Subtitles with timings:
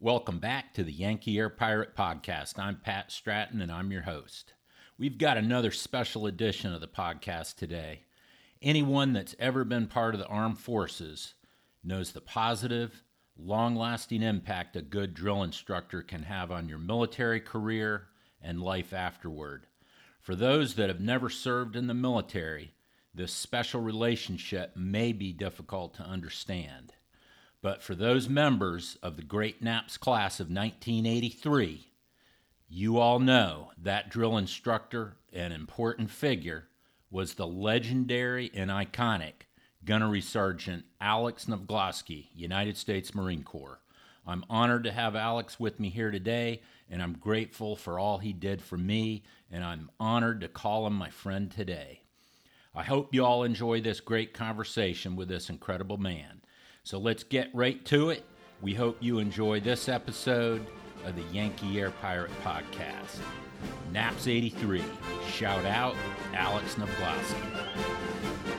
[0.00, 2.56] Welcome back to the Yankee Air Pirate Podcast.
[2.56, 4.52] I'm Pat Stratton and I'm your host.
[4.96, 8.02] We've got another special edition of the podcast today.
[8.62, 11.34] Anyone that's ever been part of the armed forces
[11.82, 13.02] knows the positive,
[13.36, 18.06] long lasting impact a good drill instructor can have on your military career
[18.40, 19.66] and life afterward.
[20.20, 22.72] For those that have never served in the military,
[23.12, 26.92] this special relationship may be difficult to understand.
[27.60, 31.88] But for those members of the Great NAPS class of 1983,
[32.68, 36.68] you all know that drill instructor and important figure
[37.10, 39.46] was the legendary and iconic
[39.84, 43.80] Gunnery Sergeant Alex Navglosky, United States Marine Corps.
[44.26, 48.34] I'm honored to have Alex with me here today, and I'm grateful for all he
[48.34, 52.02] did for me, and I'm honored to call him my friend today.
[52.74, 56.42] I hope you all enjoy this great conversation with this incredible man.
[56.88, 58.24] So let's get right to it.
[58.62, 60.66] We hope you enjoy this episode
[61.04, 63.18] of the Yankee Air Pirate Podcast.
[63.92, 64.82] Naps 83.
[65.30, 65.94] Shout out
[66.32, 68.57] Alex Navglosky.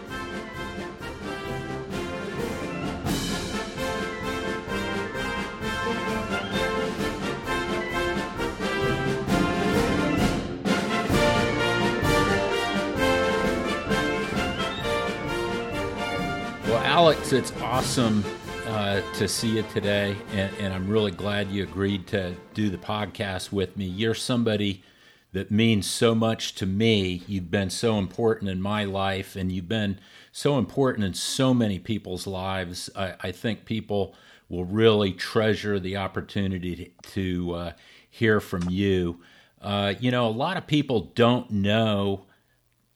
[16.99, 18.25] Alex, it's awesome
[18.67, 22.77] uh, to see you today, and, and I'm really glad you agreed to do the
[22.77, 23.85] podcast with me.
[23.85, 24.83] You're somebody
[25.31, 27.23] that means so much to me.
[27.25, 30.01] You've been so important in my life, and you've been
[30.33, 32.89] so important in so many people's lives.
[32.97, 34.13] I, I think people
[34.49, 37.71] will really treasure the opportunity to, to uh,
[38.09, 39.21] hear from you.
[39.61, 42.25] Uh, you know, a lot of people don't know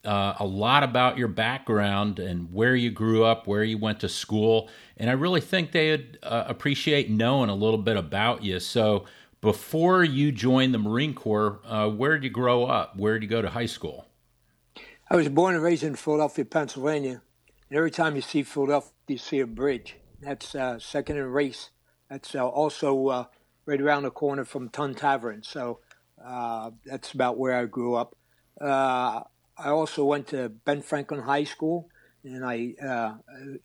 [0.06, 4.10] uh, a lot about your background and where you grew up, where you went to
[4.10, 8.60] school, and I really think they'd uh, appreciate knowing a little bit about you.
[8.60, 9.06] So,
[9.42, 12.96] before you joined the Marine Corps, uh, where did you grow up?
[12.96, 14.06] Where did you go to high school?
[15.10, 17.22] I was born and raised in Philadelphia, Pennsylvania,
[17.70, 19.98] and every time you see Philadelphia, you see a bridge.
[20.22, 21.72] That's uh, Second and Race.
[22.10, 23.26] That's uh, also uh,
[23.66, 25.44] right around the corner from Tun Tavern.
[25.44, 25.80] So
[26.86, 28.16] that's about where I grew up.
[29.58, 31.90] I also went to Ben Franklin High School,
[32.24, 33.16] and I uh,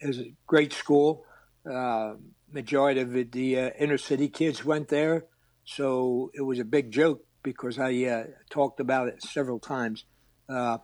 [0.01, 1.25] it was a great school.
[1.69, 2.15] Uh,
[2.51, 5.25] majority of the uh, inner city kids went there,
[5.65, 10.05] so it was a big joke because I uh, talked about it several times.
[10.49, 10.79] Uh,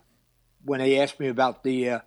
[0.63, 1.99] when they asked me about the uh,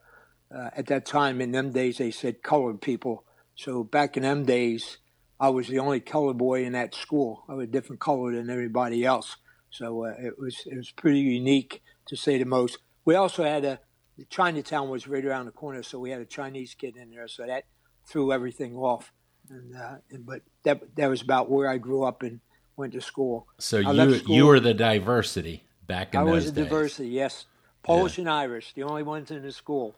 [0.50, 3.25] at that time in them days, they said colored people.
[3.54, 4.98] So back in them days,
[5.38, 7.44] I was the only colored boy in that school.
[7.48, 9.37] I was a different color than everybody else.
[9.70, 12.78] So it was it was pretty unique to say the most.
[13.08, 13.80] We also had a
[14.28, 17.46] Chinatown was right around the corner, so we had a Chinese kid in there, so
[17.46, 17.64] that
[18.06, 19.14] threw everything off.
[19.48, 22.41] And, uh, and but that that was about where I grew up and
[22.76, 23.46] went to school.
[23.58, 27.46] So you school, you were the diversity back in I was the diversity, yes.
[27.82, 28.24] Polish yeah.
[28.24, 29.96] and Irish, the only ones in the school.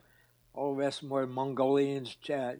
[0.54, 2.16] All the rest were Mongolians.
[2.32, 2.53] Uh,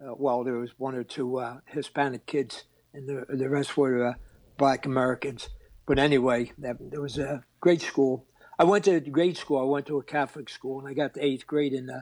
[0.00, 4.14] well, there was one or two uh, Hispanic kids, and the the rest were uh,
[4.58, 5.48] Black Americans.
[5.86, 8.26] But anyway, that, there was a great school.
[8.58, 9.58] I went to grade school.
[9.58, 12.00] I went to a Catholic school, and I got to eighth grade, and uh,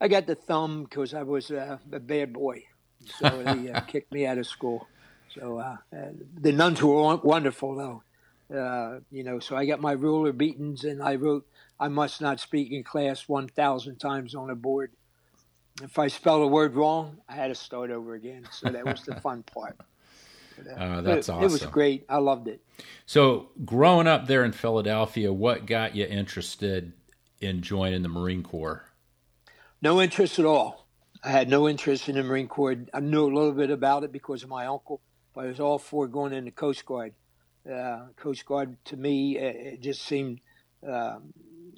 [0.00, 2.64] I got the thumb because I was uh, a bad boy.
[3.18, 4.86] So they uh, kicked me out of school.
[5.30, 8.02] So uh, uh, the nuns were wonderful, though.
[8.54, 11.46] Uh, you know, so I got my ruler beatings, and I wrote,
[11.80, 14.92] "I must not speak in class" one thousand times on a board.
[15.82, 18.46] If I spelled a word wrong, I had to start over again.
[18.52, 19.76] So that was the fun part.
[20.58, 21.44] Uh, that's it, awesome.
[21.44, 22.04] It was great.
[22.08, 22.60] I loved it.
[23.06, 26.92] So, growing up there in Philadelphia, what got you interested
[27.40, 28.84] in joining the Marine Corps?
[29.82, 30.86] No interest at all.
[31.22, 32.76] I had no interest in the Marine Corps.
[32.92, 35.00] I knew a little bit about it because of my uncle,
[35.34, 37.14] but I was all for going in the Coast Guard.
[37.70, 40.40] Uh, Coast Guard, to me, it just seemed.
[40.86, 41.18] Uh,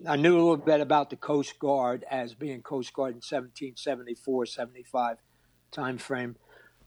[0.07, 4.47] I knew a little bit about the Coast Guard as being Coast Guard in 1774,
[4.47, 5.17] 75
[5.73, 6.37] time frame.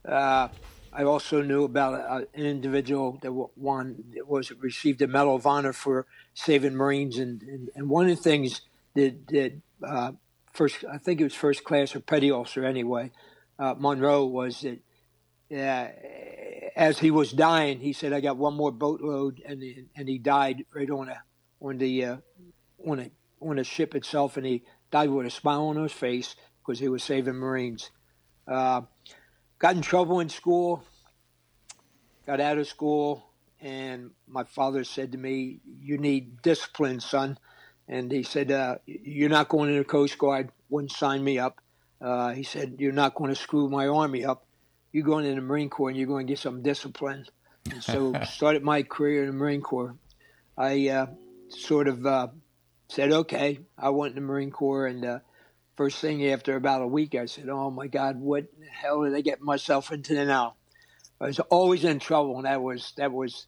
[0.06, 0.50] Uh,
[0.94, 6.06] I also knew about an individual that won was received a Medal of Honor for
[6.34, 8.62] saving Marines, and, and, and one of the things
[8.96, 9.54] that, that
[9.88, 10.12] uh,
[10.52, 13.12] first I think it was first class or petty officer anyway,
[13.58, 14.80] uh, Munro was that
[15.52, 15.88] uh,
[16.76, 19.64] as he was dying, he said, "I got one more boatload," and
[19.96, 21.22] and he died right on a
[21.62, 22.18] on the uh,
[22.86, 23.12] on a
[23.42, 26.90] on a ship itself, and he died with a smile on his face because he
[26.90, 27.92] was saving Marines.
[28.48, 28.82] Uh,
[29.62, 30.84] got in trouble in school,
[32.26, 33.24] got out of school,
[33.62, 37.38] and my father said to me, "You need discipline, son."
[37.88, 40.52] And he said, uh, "You're not going to the Coast Guard.
[40.70, 41.62] Wouldn't sign me up."
[42.02, 44.46] Uh, he said, "You're not going to screw my army up."
[44.92, 47.26] you're going in the Marine Corps and you're going to get some discipline.
[47.72, 49.96] And so started my career in the Marine Corps.
[50.58, 51.08] I uh,
[51.50, 52.28] sort of uh,
[52.88, 54.88] said, okay, I went in the Marine Corps.
[54.88, 55.20] And uh,
[55.82, 59.16] first thing after about a week, I said, oh my God, what the hell did
[59.16, 60.54] I get myself into now?
[61.20, 63.48] I was always in trouble, and that was that was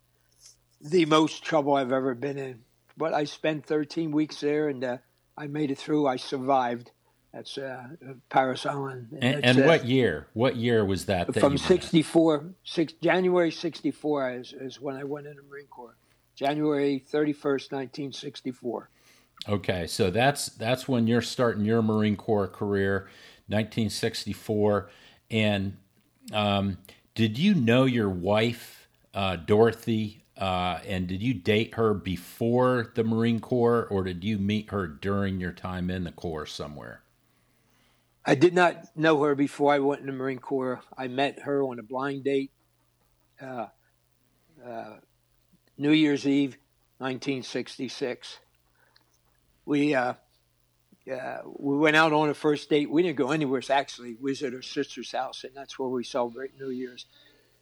[0.81, 2.61] the most trouble I've ever been in.
[2.97, 4.97] But I spent 13 weeks there, and uh,
[5.37, 6.07] I made it through.
[6.07, 6.89] I survived.
[7.31, 7.83] That's uh,
[8.31, 9.15] Parris Island.
[9.21, 10.25] And, and what year?
[10.33, 11.27] What year was that?
[11.27, 15.95] that from 64, six, January 64 is, is when I went in the Marine Corps.
[16.35, 18.89] January 31st, 1964.
[19.47, 23.09] Okay, so that's that's when you're starting your Marine Corps career,
[23.47, 24.89] 1964.
[25.31, 25.77] And
[26.31, 26.77] um,
[27.13, 33.03] did you know your wife, uh, Dorothy, uh, and did you date her before the
[33.03, 37.01] Marine Corps, or did you meet her during your time in the Corps somewhere?
[38.25, 40.81] I did not know her before I went in the Marine Corps.
[40.97, 42.51] I met her on a blind date,
[43.41, 43.67] uh,
[44.65, 44.95] uh,
[45.77, 46.57] New Year's Eve,
[46.99, 48.39] 1966.
[49.65, 50.13] We uh,
[51.05, 52.89] we went out on a first date.
[52.89, 53.61] We didn't go anywhere.
[53.69, 57.05] Actually, we was at her sister's house, and that's where we celebrate New Year's.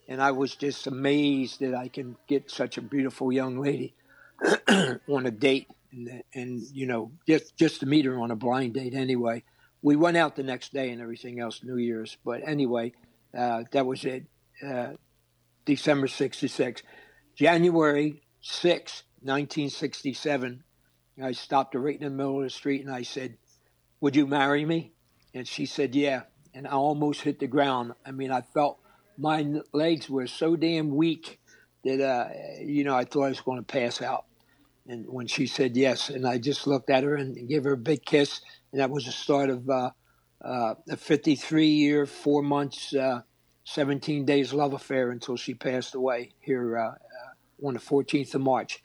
[0.07, 3.93] And I was just amazed that I can get such a beautiful young lady
[4.67, 8.73] on a date, and, and you know, just just to meet her on a blind
[8.73, 9.43] date anyway
[9.81, 12.17] we went out the next day and everything else, New Year's.
[12.23, 12.93] But anyway,
[13.37, 14.25] uh, that was it.
[14.65, 14.91] Uh,
[15.65, 16.83] December 66.
[17.35, 20.63] January 6, 1967,
[21.23, 23.37] I stopped her right in the middle of the street and I said,
[23.99, 24.91] Would you marry me?
[25.33, 26.23] And she said, Yeah.
[26.53, 27.93] And I almost hit the ground.
[28.05, 28.79] I mean, I felt
[29.17, 31.39] my legs were so damn weak
[31.85, 32.29] that, uh,
[32.61, 34.25] you know, I thought I was going to pass out.
[34.87, 37.77] And when she said yes, and I just looked at her and gave her a
[37.77, 38.41] big kiss
[38.71, 39.91] and that was the start of uh,
[40.43, 43.21] uh, a 53 year, four months, uh,
[43.65, 48.41] 17 days love affair until she passed away here uh, uh, on the 14th of
[48.41, 48.81] March.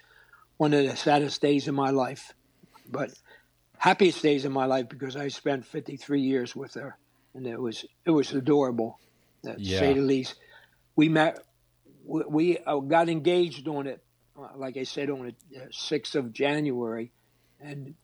[0.56, 2.32] One of the saddest days in my life,
[2.91, 3.11] but
[3.79, 6.97] happiest days in my life because I spent 53 years with her,
[7.35, 8.99] and it was it was adorable,
[9.44, 9.79] to yeah.
[9.79, 10.37] say the least.
[10.94, 11.41] We met,
[12.05, 14.03] we, we uh, got engaged on it,
[14.55, 17.12] like I said, on the 6th of January,
[17.61, 17.94] and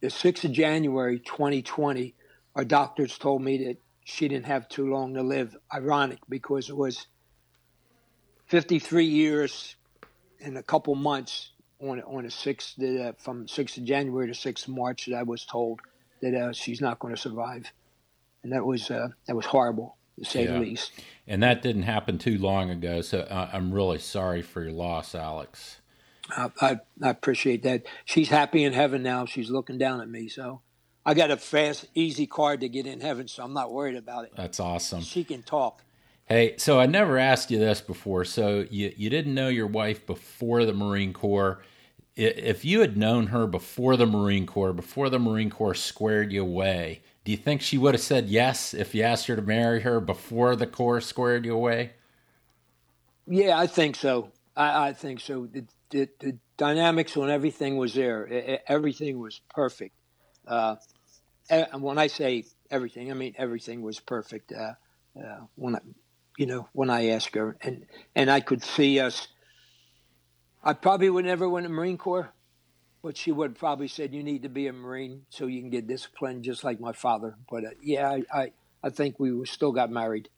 [0.00, 2.14] the 6th of January 2020,
[2.54, 5.56] our doctors told me that she didn't have too long to live.
[5.72, 7.06] Ironic because it was
[8.46, 9.76] 53 years
[10.40, 14.32] and a couple months on on the 6th that, uh, from 6th of January to
[14.32, 15.80] 6th of March that I was told
[16.22, 17.70] that uh, she's not going to survive.
[18.42, 20.52] And that was uh, that was horrible to say yeah.
[20.52, 20.92] the least.
[21.26, 25.80] And that didn't happen too long ago, so I'm really sorry for your loss, Alex.
[26.30, 27.86] I, I, I appreciate that.
[28.04, 29.26] She's happy in heaven now.
[29.26, 30.28] She's looking down at me.
[30.28, 30.62] So
[31.04, 34.24] I got a fast, easy card to get in heaven, so I'm not worried about
[34.24, 34.32] it.
[34.36, 35.00] That's awesome.
[35.00, 35.82] She can talk.
[36.28, 38.24] Hey, so I never asked you this before.
[38.26, 41.62] So you, you didn't know your wife before the Marine Corps.
[42.16, 46.42] If you had known her before the Marine Corps, before the Marine Corps squared you
[46.42, 49.80] away, do you think she would have said yes if you asked her to marry
[49.80, 51.92] her before the Corps squared you away?
[53.26, 54.30] Yeah, I think so.
[54.54, 55.46] I, I think so.
[55.46, 58.26] The, the, the, dynamics on everything was there.
[58.26, 59.94] It, everything was perfect.
[60.46, 60.74] Uh,
[61.48, 64.52] and when I say everything, I mean everything was perfect.
[64.52, 64.72] Uh,
[65.16, 65.78] uh, when I,
[66.38, 69.28] you know, when I asked her, and and I could see us.
[70.62, 72.32] I probably would never win a Marine Corps,
[73.02, 75.86] but she would probably said you need to be a Marine so you can get
[75.86, 77.36] disciplined, just like my father.
[77.50, 78.52] But uh, yeah, I, I
[78.84, 80.28] I think we still got married.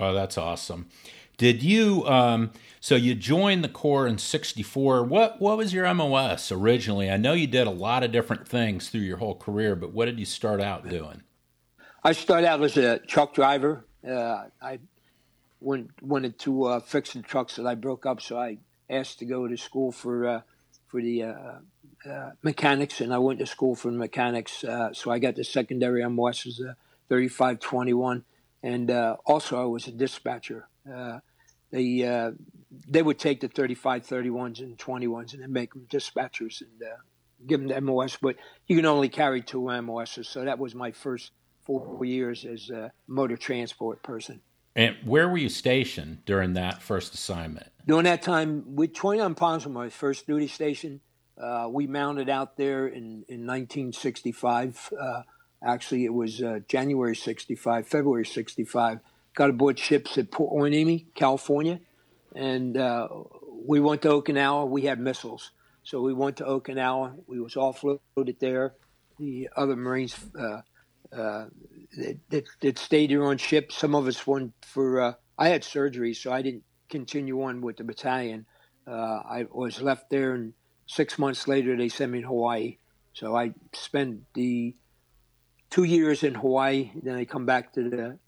[0.00, 0.88] Oh, that's awesome.
[1.36, 2.06] Did you?
[2.06, 5.04] Um, so you joined the Corps in '64.
[5.04, 7.10] What what was your MOS originally?
[7.10, 10.06] I know you did a lot of different things through your whole career, but what
[10.06, 11.22] did you start out doing?
[12.02, 13.85] I started out as a truck driver.
[14.06, 14.78] Uh, I
[15.60, 18.58] went, wanted to uh, fix the trucks that I broke up, so I
[18.88, 20.40] asked to go to school for uh,
[20.86, 21.34] for the uh,
[22.08, 24.62] uh, mechanics, and I went to school for mechanics.
[24.62, 26.76] Uh, so I got the secondary MOS as a
[27.08, 28.24] 3521,
[28.62, 28.90] and
[29.24, 30.68] also I was a dispatcher.
[31.70, 32.32] They
[32.88, 36.70] they would take the 35, 31s and 21s and then make them dispatchers and
[37.46, 38.18] give them the MOS.
[38.20, 38.36] But
[38.66, 41.32] you can only carry two MOSs, so that was my first
[41.66, 44.40] four years as a motor transport person.
[44.74, 47.68] And where were you stationed during that first assignment?
[47.86, 51.00] During that time, with 29 Palms was my first duty station.
[51.40, 54.92] Uh, we mounted out there in, in 1965.
[54.98, 55.22] Uh,
[55.62, 59.00] actually, it was uh, January 65, February 65
[59.36, 61.78] got aboard ships at Port Hueneme, California,
[62.34, 63.06] and uh,
[63.66, 64.68] we went to Okinawa.
[64.68, 65.52] We had missiles,
[65.84, 67.14] so we went to Okinawa.
[67.26, 68.74] We was offloaded there.
[69.18, 70.16] The other Marines,
[71.12, 71.46] uh,
[71.96, 73.72] that, that, that stayed here on ship.
[73.72, 75.00] Some of us went for.
[75.00, 78.46] Uh, I had surgery, so I didn't continue on with the battalion.
[78.86, 80.54] Uh, I was left there, and
[80.86, 82.78] six months later they sent me to Hawaii.
[83.12, 84.74] So I spent the
[85.70, 86.92] two years in Hawaii.
[87.02, 88.18] Then I come back to the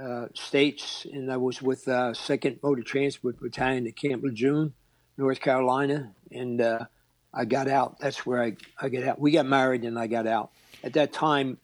[0.00, 4.74] uh, states, and I was with uh, Second Motor Transport Battalion at Camp Lejeune,
[5.16, 6.86] North Carolina, and uh,
[7.32, 7.98] I got out.
[8.00, 9.20] That's where I I got out.
[9.20, 10.50] We got married, and I got out.
[10.82, 11.58] At that time,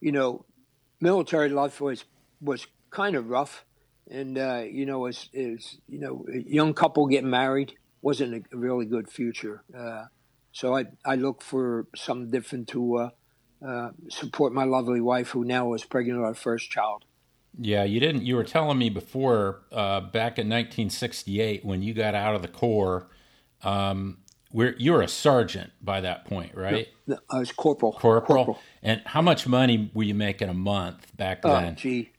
[0.00, 0.44] you know,
[1.00, 2.04] military life was
[2.40, 3.64] was kind of rough,
[4.10, 8.56] and uh, you know, as is you know, a young couple getting married wasn't a
[8.56, 9.62] really good future.
[9.76, 10.04] Uh,
[10.52, 13.10] so I I looked for something different to uh,
[13.66, 17.04] uh, support my lovely wife, who now was pregnant with our first child.
[17.60, 18.22] Yeah, you didn't.
[18.22, 22.48] You were telling me before, uh, back in 1968, when you got out of the
[22.48, 23.10] Corps,
[23.62, 24.18] um,
[24.50, 26.88] where you're a sergeant by that point, right?
[27.06, 27.92] No, no, I was corporal.
[27.92, 28.44] corporal.
[28.44, 28.60] Corporal.
[28.82, 31.76] And how much money were you making a month back Oh, then?
[31.76, 32.10] gee,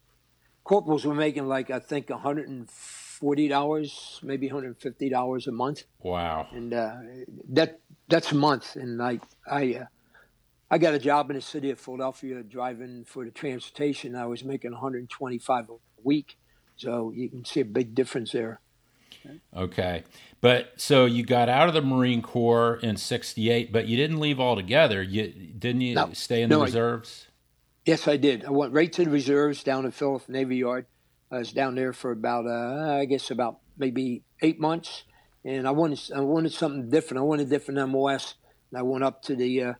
[0.63, 6.47] corporals were making like I think 140 dollars, maybe 150 dollars a month, wow.
[6.51, 6.95] and uh,
[7.49, 8.75] that that's a month.
[8.75, 9.19] And I
[9.49, 9.85] I uh,
[10.71, 14.15] I got a job in the city of Philadelphia driving for the transportation.
[14.15, 16.37] I was making 125 a week,
[16.75, 18.59] so you can see a big difference there.
[19.55, 20.03] Okay.
[20.41, 24.39] But so you got out of the Marine Corps in 68, but you didn't leave
[24.39, 25.01] altogether.
[25.03, 26.09] You didn't you No.
[26.13, 27.27] stay in No, the I- reserves?
[27.85, 28.45] Yes, I did.
[28.45, 30.85] I went right to the reserves down in Philadelphia Navy Yard.
[31.31, 35.03] I was down there for about, uh, I guess, about maybe eight months,
[35.43, 37.19] and I wanted, I wanted something different.
[37.19, 38.35] I wanted a different MOS,
[38.71, 39.73] and I went up to the, uh,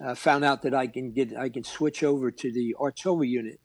[0.00, 3.60] uh, found out that I can get, I can switch over to the artillery unit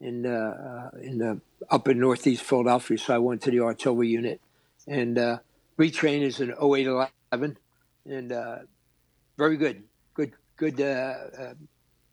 [0.00, 2.96] in, uh, uh, in the up in Northeast Philadelphia.
[2.98, 4.40] So I went to the artillery unit,
[4.86, 5.38] and uh,
[5.78, 7.56] retrained as an 0811,
[8.06, 8.58] and uh,
[9.38, 9.84] very good,
[10.14, 11.54] good, good, uh, uh,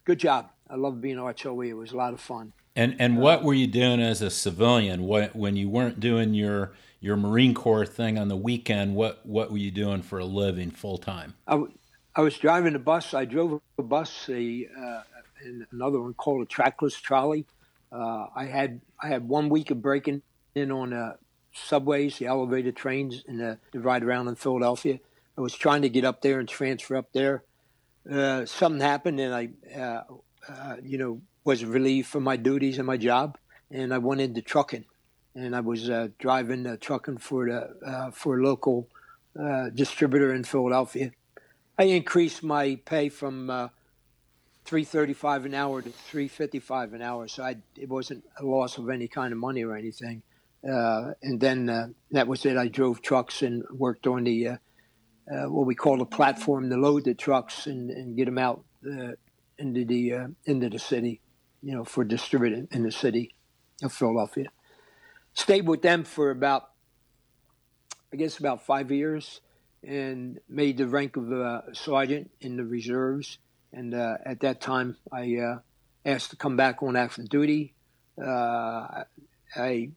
[0.05, 0.49] good job.
[0.69, 1.69] I love being artillery.
[1.69, 2.53] It was a lot of fun.
[2.75, 5.03] And and what were you doing as a civilian?
[5.03, 8.95] What when you weren't doing your your Marine Corps thing on the weekend?
[8.95, 11.33] What what were you doing for a living full time?
[11.47, 11.73] I, w-
[12.15, 13.13] I was driving a bus.
[13.13, 15.01] I drove a bus, a, uh,
[15.43, 17.45] and another one called a trackless trolley.
[17.91, 20.21] Uh, I had I had one week of breaking
[20.55, 21.13] in on uh,
[21.65, 24.99] subways, the elevated trains, in the, the ride around in Philadelphia.
[25.37, 27.43] I was trying to get up there and transfer up there.
[28.09, 30.03] Uh, something happened, and I, uh,
[30.47, 33.37] uh, you know, was relieved from my duties and my job,
[33.71, 34.85] and I went into trucking,
[35.35, 38.87] and I was uh, driving uh, trucking for the uh, for a local
[39.39, 41.11] uh, distributor in Philadelphia.
[41.77, 43.69] I increased my pay from
[44.65, 48.23] three thirty five an hour to three fifty five an hour, so I, it wasn't
[48.37, 50.23] a loss of any kind of money or anything.
[50.67, 52.57] Uh, and then uh, that was it.
[52.57, 54.57] I drove trucks and worked on the uh,
[55.31, 58.63] uh, what we call the platform to load the trucks and, and get them out
[58.85, 59.11] uh,
[59.57, 61.21] into the uh, into the city,
[61.61, 63.33] you know, for distributing in the city
[63.83, 64.47] of Philadelphia.
[65.33, 66.71] Stayed with them for about,
[68.11, 69.39] I guess, about five years,
[69.87, 73.37] and made the rank of sergeant in the reserves.
[73.71, 75.59] And at that time, I
[76.03, 77.75] asked to come back on active duty.
[78.17, 79.91] I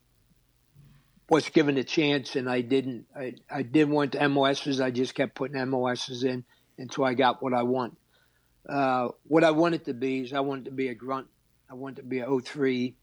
[1.33, 3.07] was given a chance, and I didn't.
[3.17, 4.83] I, I did want the MOSs.
[4.83, 6.45] I just kept putting MOSs in
[6.77, 7.97] until I got what I want.
[8.69, 11.29] Uh, what I wanted to be is I wanted to be a grunt.
[11.71, 12.95] I wanted to be a 03,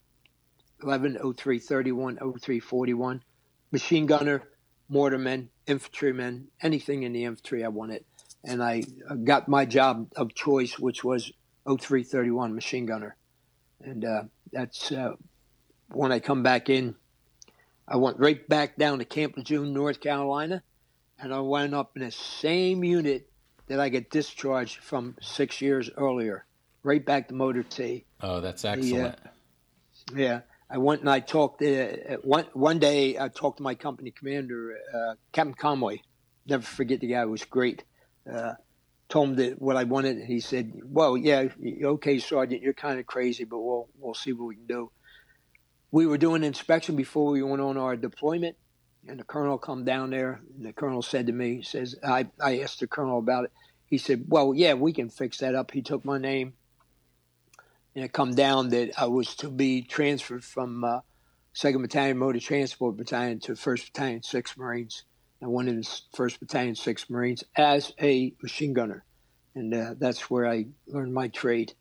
[0.84, 3.24] 11, 03, 31, 03, 41,
[3.72, 4.44] machine gunner,
[4.92, 8.06] mortarman, infantryman, anything in the infantry I wanted.
[8.44, 11.32] And I uh, got my job of choice, which was
[11.66, 13.16] 0331 machine gunner.
[13.82, 15.14] And uh, that's uh,
[15.92, 16.96] when I come back in.
[17.90, 20.62] I went right back down to Camp Lejeune, North Carolina,
[21.18, 23.28] and I wound up in the same unit
[23.68, 26.46] that I got discharged from six years earlier,
[26.84, 28.06] right back to Motor T.
[28.22, 29.18] Oh, that's excellent.
[30.16, 31.64] Yeah, I went and I talked.
[31.64, 36.04] Uh, one one day, I talked to my company commander, uh, Captain Conway.
[36.46, 37.84] Never forget the guy was great.
[38.32, 38.54] Uh,
[39.08, 41.48] told him that what I wanted, and he said, "Well, yeah,
[41.84, 44.92] okay, Sergeant, you're kind of crazy, but we'll we'll see what we can do."
[45.92, 48.56] We were doing inspection before we went on our deployment,
[49.08, 52.60] and the colonel come down there, and the colonel said to me, "says I I
[52.60, 53.52] asked the colonel about it.
[53.86, 56.54] He said, "Well, yeah, we can fix that up." He took my name
[57.96, 61.02] and it come down that I was to be transferred from uh,
[61.54, 65.04] Second Battalion Motor Transport Battalion to First Battalion Six Marines.
[65.42, 69.04] I went in First Battalion Six Marines as a machine gunner,
[69.56, 71.74] and uh, that's where I learned my trade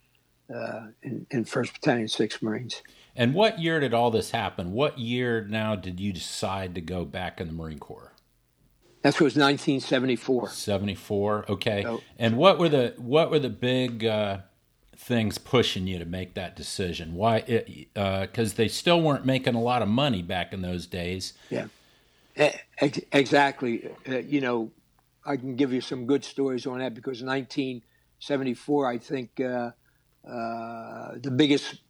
[0.53, 2.83] uh, in, in First Battalion Six Marines.
[3.19, 4.73] And what year did all this happen?
[4.73, 8.13] What year now did you decide to go back in the Marine Corps?
[9.03, 10.51] That was 1974.
[10.51, 11.47] 74.
[11.49, 11.85] Okay.
[11.85, 12.01] Oh.
[12.17, 14.39] And what were the what were the big uh,
[14.97, 17.15] things pushing you to make that decision?
[17.15, 17.41] Why?
[17.41, 21.33] Because uh, they still weren't making a lot of money back in those days.
[21.51, 21.67] Yeah,
[22.77, 23.91] exactly.
[24.09, 24.71] Uh, you know,
[25.27, 29.71] I can give you some good stories on that because 1974, I think uh,
[30.29, 31.81] uh, the biggest,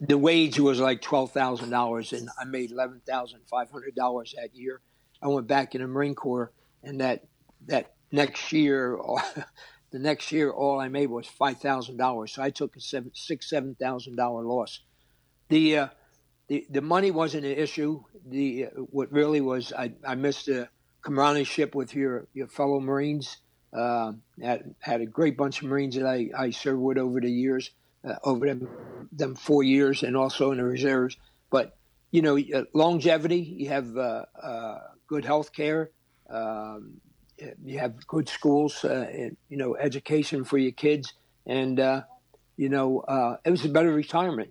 [0.00, 4.34] the wage was like twelve thousand dollars, and I made eleven thousand five hundred dollars
[4.36, 4.80] that year.
[5.22, 6.52] I went back in the Marine Corps,
[6.82, 7.24] and that
[7.66, 8.98] that next year,
[9.90, 12.32] the next year, all I made was five thousand dollars.
[12.32, 14.80] So I took a seven, six, seven thousand dollar loss.
[15.48, 15.88] The uh,
[16.48, 18.02] the the money wasn't an issue.
[18.28, 20.68] The uh, what really was, I, I missed the
[21.02, 23.38] comradeship with your your fellow Marines.
[23.72, 27.30] Uh, had had a great bunch of Marines that I, I served with over the
[27.30, 27.70] years,
[28.04, 28.68] uh, over them
[29.12, 31.16] them four years, and also in the reserves.
[31.50, 31.76] But
[32.10, 33.40] you know, uh, longevity.
[33.40, 34.78] You have uh, uh,
[35.08, 35.90] good health care.
[36.30, 37.00] Um,
[37.64, 38.84] you have good schools.
[38.84, 41.12] And, you know, education for your kids,
[41.46, 41.78] and
[42.56, 44.50] you know, it was a better retirement,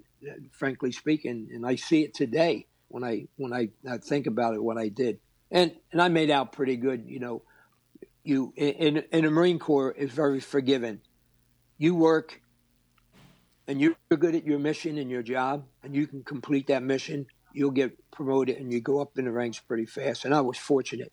[0.51, 1.49] frankly speaking.
[1.53, 4.89] And I see it today when I when I, I think about it, what I
[4.89, 7.05] did, and and I made out pretty good.
[7.07, 7.43] You know,
[8.23, 10.99] you in in the Marine Corps is very forgiving.
[11.77, 12.41] You work
[13.67, 17.25] and you're good at your mission and your job and you can complete that mission,
[17.53, 20.25] you'll get promoted and you go up in the ranks pretty fast.
[20.25, 21.11] And I was fortunate.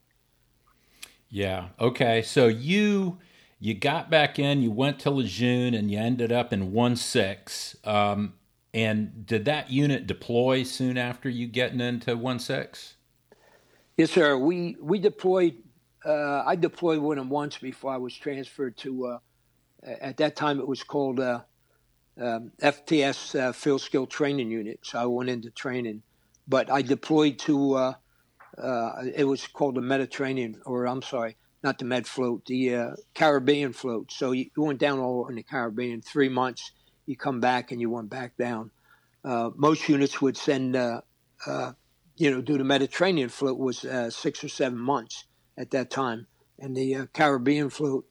[1.29, 1.69] Yeah.
[1.79, 2.21] Okay.
[2.21, 3.19] So you
[3.59, 7.75] you got back in, you went to Lejeune, and you ended up in one six.
[7.83, 8.33] Um,
[8.73, 12.95] and did that unit deploy soon after you getting into one six?
[13.97, 14.37] Yes, sir.
[14.37, 15.55] We we deployed
[16.05, 19.05] uh, I deployed with them once before I was transferred to.
[19.07, 19.19] Uh,
[19.83, 21.41] at that time, it was called uh,
[22.19, 24.79] um, FTS uh, Field Skill Training Unit.
[24.83, 26.03] So I went into training,
[26.47, 27.73] but I deployed to.
[27.75, 27.93] Uh,
[28.57, 33.71] uh, it was called the Mediterranean, or I'm sorry, not the Med Float, the Caribbean
[33.71, 34.11] Float.
[34.11, 36.01] So you, went down all in the Caribbean.
[36.01, 36.71] Three months,
[37.05, 38.71] you come back and you went back down.
[39.23, 45.23] most units would send, you know, do the Mediterranean Float was six or seven months
[45.59, 46.25] at that time,
[46.57, 48.05] and the uh, Caribbean float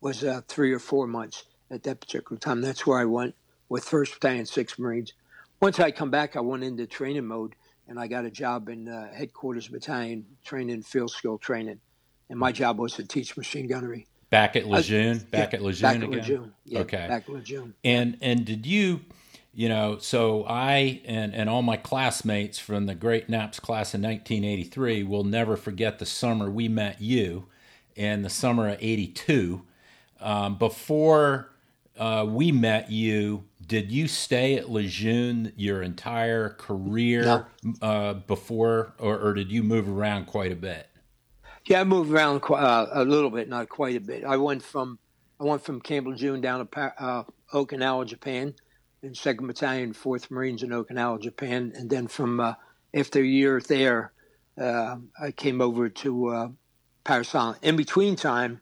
[0.00, 2.62] was uh, three or four months at that particular time.
[2.62, 3.34] That's where I went
[3.74, 5.14] with First Battalion, Six Marines.
[5.60, 7.56] Once I come back, I went into training mode,
[7.88, 11.80] and I got a job in uh, Headquarters Battalion, training field skill training,
[12.30, 14.06] and my job was to teach machine gunnery.
[14.30, 16.04] Back at Lejeune, back yeah, at Lejeune back again.
[16.04, 16.54] At Lejeune.
[16.64, 17.74] Yeah, okay, back at Lejeune.
[17.82, 19.00] And and did you?
[19.52, 24.02] you know, so I and, and all my classmates from the Great NAPS class in
[24.02, 27.46] 1983 will never forget the summer we met you
[27.96, 29.62] in the summer of 82.
[30.20, 31.50] Um, before
[31.98, 37.74] uh, we met you, did you stay at Lejeune your entire career no.
[37.82, 40.88] uh, before, or, or, did you move around quite a bit?
[41.66, 44.24] Yeah, I moved around quite, uh, a little bit, not quite a bit.
[44.24, 44.98] I went from
[45.40, 48.54] I went from Camp Lejeune down to uh, Okinawa, Japan
[49.02, 51.72] in 2nd Battalion, 4th Marines in Okinawa, Japan.
[51.74, 52.54] And then from uh,
[52.94, 54.12] after a year there,
[54.60, 56.48] uh, I came over to uh,
[57.02, 57.58] Parris Island.
[57.62, 58.60] In between time,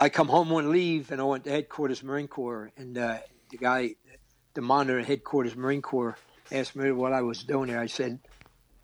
[0.00, 2.72] I come home on leave and I went to headquarters Marine Corps.
[2.76, 3.18] And uh,
[3.50, 3.94] the guy,
[4.54, 6.16] the monitor at headquarters Marine Corps,
[6.52, 7.80] asked me what I was doing there.
[7.80, 8.18] I said,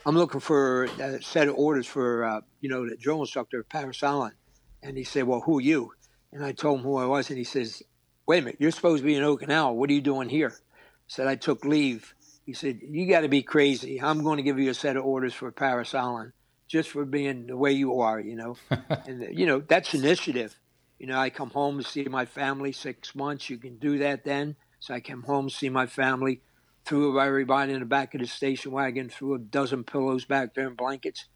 [0.05, 3.69] I'm looking for a set of orders for, uh, you know, the drill instructor at
[3.69, 4.35] Parris Island.
[4.83, 5.93] And he said, Well, who are you?
[6.33, 7.31] And I told him who I was.
[7.31, 7.83] And he says,
[8.27, 9.75] wait a minute, you're supposed to be in Okinawa.
[9.75, 10.53] What are you doing here?
[10.53, 12.15] I said, I took leave.
[12.45, 14.01] He said, you got to be crazy.
[14.03, 16.33] I'm going to give you a set of orders for Parris Island
[16.69, 18.57] just for being the way you are, you know.
[19.07, 20.57] and, you know, that's initiative.
[20.99, 23.51] You know, I come home to see my family six months.
[23.51, 24.57] You can do that then.
[24.81, 26.41] So I came home, see my family,
[26.85, 30.69] threw everybody in the back of the station wagon, threw a dozen pillows back there
[30.69, 31.27] and blankets.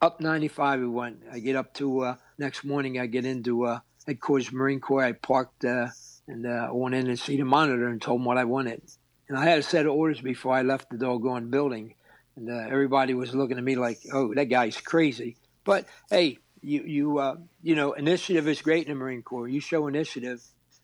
[0.00, 1.22] Up 95 we went.
[1.32, 5.04] I get up to, uh, next morning I get into uh, headquarters Marine Corps.
[5.04, 5.88] I parked uh,
[6.26, 8.82] and uh, went in and see the monitor and told him what I wanted.
[9.28, 11.94] And I had a set of orders before I left the doggone building.
[12.36, 16.82] And uh, everybody was looking at me like, "Oh, that guy's crazy." But hey, you
[16.82, 19.48] you uh, you know, initiative is great in the Marine Corps.
[19.48, 20.42] You show initiative,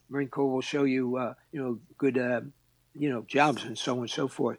[0.09, 2.43] Marine Corps will show you uh, you know good uh,
[2.95, 4.59] you know jobs and so on and so forth.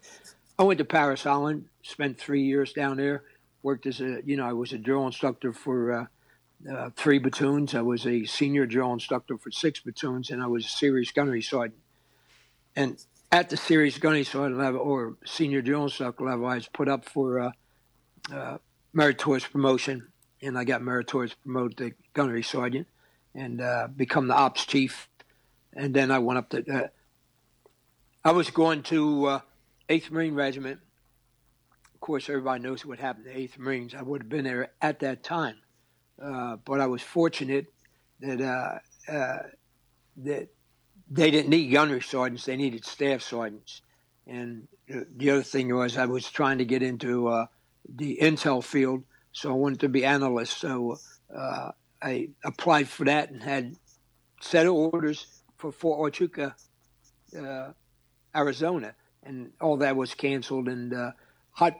[0.58, 3.24] I went to Parris, Island, spent three years down there.
[3.64, 6.06] Worked as a you know I was a drill instructor for uh,
[6.72, 7.74] uh, three platoons.
[7.74, 11.42] I was a senior drill instructor for six platoons, and I was a series gunnery
[11.42, 11.82] sergeant.
[12.76, 16.88] And at the series gunnery sergeant level or senior drill instructor level, I was put
[16.88, 17.40] up for
[18.32, 18.58] uh,
[18.94, 20.08] meritorious promotion,
[20.46, 22.88] and I got meritorious promoted to gunnery sergeant
[23.34, 25.10] and uh, become the ops chief.
[25.74, 26.64] And then I went up to.
[26.72, 26.88] Uh,
[28.24, 29.42] I was going to
[29.90, 30.80] 8th uh, Marine Regiment.
[31.94, 33.94] Of course, everybody knows what happened to 8th Marines.
[33.94, 35.58] I would have been there at that time
[36.22, 37.68] uh, but I was fortunate
[38.22, 38.42] that
[39.08, 39.40] uh,
[40.18, 40.48] that
[41.10, 43.82] they didn't need gunnery sergeants; they needed staff sergeants.
[44.28, 47.46] And the other thing was, I was trying to get into
[47.88, 49.04] the intel field,
[49.36, 50.58] so I wanted to be analyst.
[50.60, 50.98] So
[51.36, 51.72] uh,
[52.02, 53.76] I applied for that and had
[54.40, 56.54] set of orders for Fort Huachuca,
[57.38, 57.74] uh,
[58.34, 60.70] Arizona, and all that was canceled.
[60.70, 61.12] And uh,
[61.52, 61.74] hot,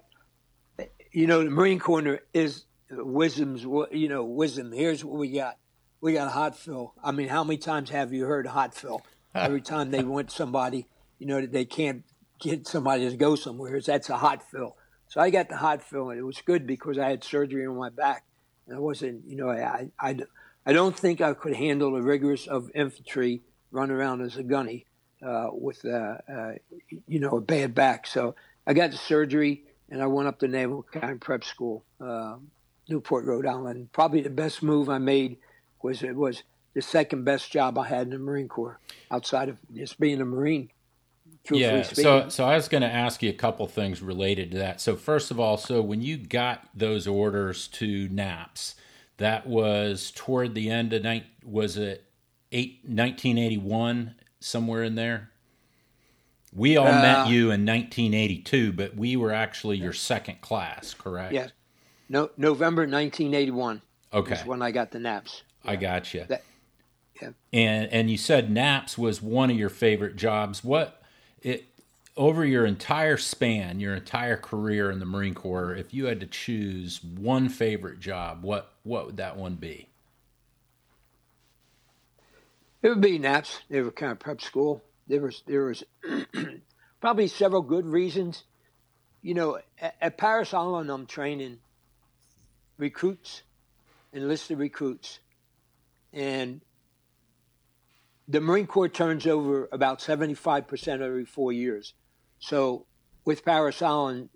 [1.14, 4.74] you know, the Marine Corps is wisdom's, you know, wisdom.
[4.74, 5.58] Here's what we got:
[6.02, 6.94] we got a hot fill.
[7.02, 9.02] I mean, how many times have you heard hot fill?
[9.34, 10.88] Every time they want somebody,
[11.20, 12.04] you know, that they can't
[12.38, 14.76] get somebody to go somewhere, that's a hot fill.
[15.08, 17.78] So I got the hot fill, and it was good because I had surgery on
[17.78, 18.24] my back.
[18.68, 20.18] And I wasn't, you know, I, I,
[20.66, 23.42] I don't think I could handle the rigors of infantry,
[23.72, 24.86] run around as a gunny
[25.26, 26.52] uh, with, uh, uh,
[27.08, 28.08] you know, a bad back.
[28.08, 32.38] So I got the surgery, and I went up to Naval Academy Prep School, uh,
[32.90, 33.92] Newport, Rhode Island.
[33.92, 35.38] Probably the best move I made
[35.82, 36.42] was it was
[36.74, 38.80] the second best job I had in the Marine Corps
[39.12, 40.70] outside of just being a Marine.
[41.52, 44.82] Yeah, so so I was going to ask you a couple things related to that.
[44.82, 48.76] So first of all, so when you got those orders to NAPS,
[49.18, 51.26] that was toward the end of night.
[51.44, 52.06] Was it
[52.52, 55.32] eight, 1981 somewhere in there?
[56.54, 61.34] We all uh, met you in 1982, but we were actually your second class, correct?
[61.34, 61.48] Yeah.
[62.08, 63.82] No, November 1981.
[64.14, 64.42] Okay.
[64.46, 65.44] when I got the NAPS.
[65.64, 65.72] Yeah.
[65.72, 66.26] I got you.
[66.30, 66.44] That,
[67.22, 67.30] yeah.
[67.52, 70.64] And and you said NAPS was one of your favorite jobs.
[70.64, 71.02] What
[71.46, 71.64] it
[72.18, 76.26] over your entire span, your entire career in the Marine Corps, if you had to
[76.26, 79.88] choose one favorite job, what what would that one be?
[82.82, 83.62] It would be NAPS.
[83.70, 84.84] They were kind of prep school.
[85.08, 85.84] There was there was
[87.00, 88.44] probably several good reasons.
[89.22, 91.60] You know, at, at Parris Island, I'm training
[92.78, 93.44] recruits,
[94.14, 95.20] enlisted recruits,
[96.12, 96.62] and
[98.28, 101.94] the Marine Corps turns over about 75% every four years.
[102.40, 102.86] So
[103.24, 104.30] with Parris Island,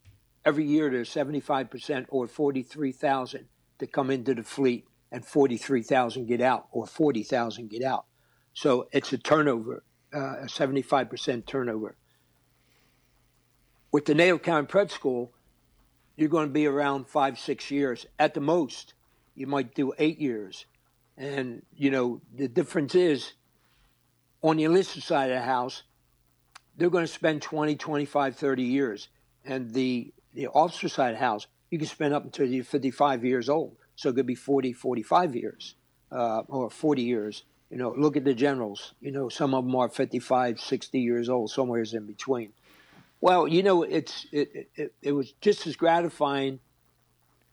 [0.46, 3.46] every year there's 75% or 43,000
[3.80, 8.06] that come into the fleet and 43,000 get out or 40,000 get out.
[8.54, 11.96] So it's a turnover, uh, a 75% turnover.
[13.92, 15.32] With the Naval Academy Prep School,
[16.16, 18.06] you're going to be around five, six years.
[18.20, 18.94] At the most,
[19.34, 20.66] you might do eight years.
[21.18, 23.34] And, you know, the difference is
[24.42, 25.84] on the enlisted side of the house,
[26.78, 29.10] they're going to spend 20, 25, 30 years.
[29.46, 33.26] And the, the officer side of the house, you can spend up until you're 55
[33.26, 33.76] years old.
[33.96, 35.76] So it could be 40, 45 years
[36.12, 37.44] uh, or 40 years.
[37.70, 38.94] You know, look at the generals.
[39.02, 42.54] You know, some of them are 55, 60 years old, somewhere in between.
[43.22, 46.60] Well, you know, it's it, it, it was just as gratifying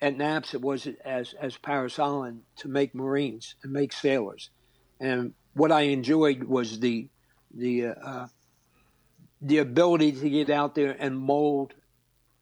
[0.01, 4.51] at NAPS it was as as Parris Island to make Marines and make sailors.
[5.01, 7.09] And what I enjoyed was the
[7.55, 8.27] the uh,
[9.41, 11.73] the ability to get out there and mold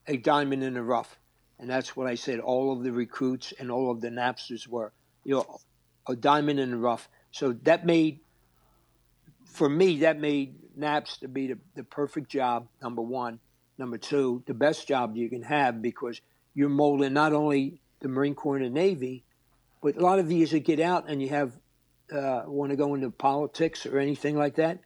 [0.07, 1.17] a diamond in the rough,
[1.61, 2.41] and that's what I said.
[2.41, 5.61] All of the recruits and all of the Napsters were, you know,
[6.09, 7.09] a diamond in the rough.
[7.31, 8.19] So that made,
[9.47, 12.67] for me, that made Naps to be the, the perfect job.
[12.83, 13.39] Number one,
[13.79, 16.21] number two, the best job you can have because
[16.53, 19.23] you're molding not only the Marine Corps and the Navy,
[19.81, 21.53] but a lot of you that get out and you have
[22.13, 24.81] uh, want to go into politics or anything like that,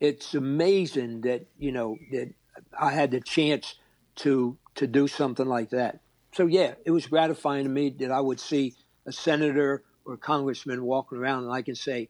[0.00, 2.32] it's amazing that you know that
[2.78, 3.76] I had the chance
[4.16, 6.00] to to do something like that.
[6.32, 8.74] So yeah, it was gratifying to me that I would see
[9.06, 12.08] a senator or a congressman walking around and I can say,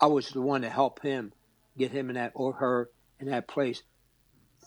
[0.00, 1.32] I was the one to help him
[1.78, 3.82] get him in that or her in that place.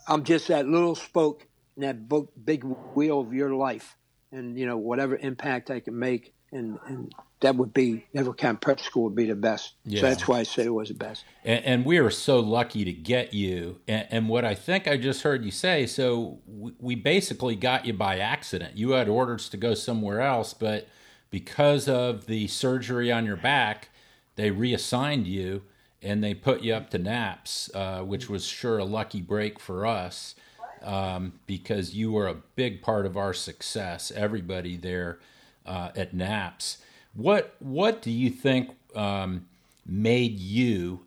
[0.07, 2.09] I'm just that little spoke in that
[2.43, 3.95] big wheel of your life,
[4.31, 8.61] and you know whatever impact I can make and, and that would be Naval Camp
[8.61, 9.73] Prep School would be the best.
[9.85, 10.01] Yeah.
[10.01, 11.23] So that's why I said it was the best.
[11.43, 13.79] And, and we are so lucky to get you.
[13.87, 17.85] And, and, what I think I just heard you say, so we, we basically got
[17.85, 18.77] you by accident.
[18.77, 20.87] You had orders to go somewhere else, but
[21.29, 23.89] because of the surgery on your back,
[24.35, 25.63] they reassigned you
[26.01, 29.85] and they put you up to NAPS, uh, which was sure a lucky break for
[29.85, 30.35] us
[30.81, 34.11] um, because you were a big part of our success.
[34.15, 35.19] Everybody there
[35.69, 36.79] uh, at NAPS.
[37.13, 39.45] What what do you think um,
[39.85, 41.05] made you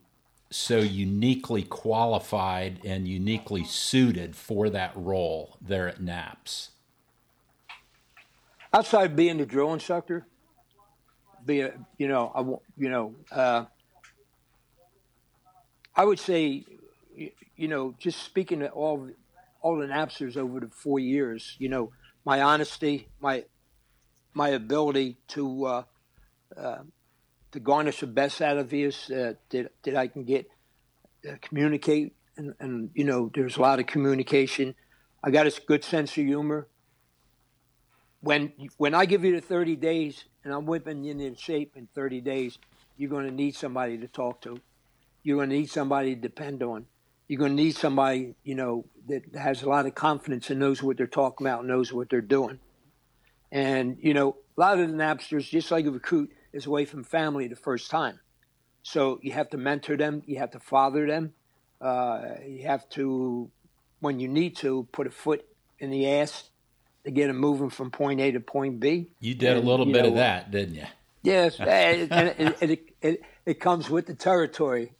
[0.51, 6.71] so uniquely qualified and uniquely suited for that role there at NAPS?
[8.73, 10.27] Outside being the drill instructor,
[11.45, 12.41] be a, you know, I
[12.81, 13.65] you know, uh,
[15.95, 16.65] I would say,
[17.57, 19.11] you know, just speaking to all
[19.61, 21.93] all the NAPSers over the four years, you know,
[22.25, 23.45] my honesty, my
[24.35, 25.83] my ability to uh,
[26.57, 26.79] uh,
[27.53, 30.47] to garnish the best out of you uh, that that I can get.
[31.29, 34.75] uh, communicate, and, and you know, there's a lot of communication.
[35.25, 36.69] I got a good sense of humor.
[38.21, 41.89] When when I give you the 30 days, and I'm whipping you in shape in
[41.95, 42.59] 30 days,
[42.97, 44.59] you're going to need somebody to talk to.
[45.23, 46.87] You're going to need somebody to depend on.
[47.29, 50.83] You're going to need somebody, you know, that has a lot of confidence and knows
[50.83, 52.61] what they're talking about, knows what they're doing.
[53.53, 57.05] And, you know, a lot of the Napsters, just like a recruit, is away from
[57.05, 58.19] family the first time.
[58.83, 61.35] So you have to mentor them, you have to father them,
[61.81, 63.51] uh, you have to,
[64.01, 65.47] when you need to, put a foot
[65.79, 66.51] in the ass
[67.05, 69.11] to get them moving from point A to point B.
[69.21, 70.87] You did and, a little bit know, of that, didn't you?
[71.23, 71.69] Yes, and
[72.11, 74.93] it, it, it, it, comes with the territory.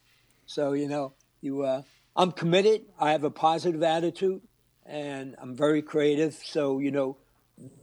[0.45, 1.83] So you know, you uh,
[2.15, 2.83] I'm committed.
[2.99, 4.41] I have a positive attitude,
[4.85, 6.39] and I'm very creative.
[6.45, 7.17] So you know,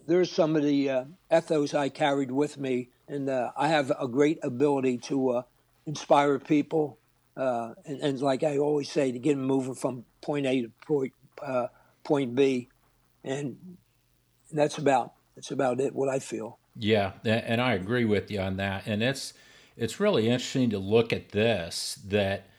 [0.06, 4.08] there's some of the uh, ethos I carried with me, and uh, I have a
[4.08, 5.42] great ability to uh,
[5.86, 6.98] inspire people,
[7.36, 10.70] uh, and, and, like I always say, to get them moving from point A to
[10.86, 11.12] point
[11.42, 11.68] uh,
[12.04, 12.68] point B,
[13.24, 13.56] and
[14.52, 15.94] that's about that's about it.
[15.94, 16.58] What I feel.
[16.76, 18.86] Yeah, and I agree with you on that.
[18.86, 19.34] And it's
[19.76, 22.49] it's really interesting to look at this that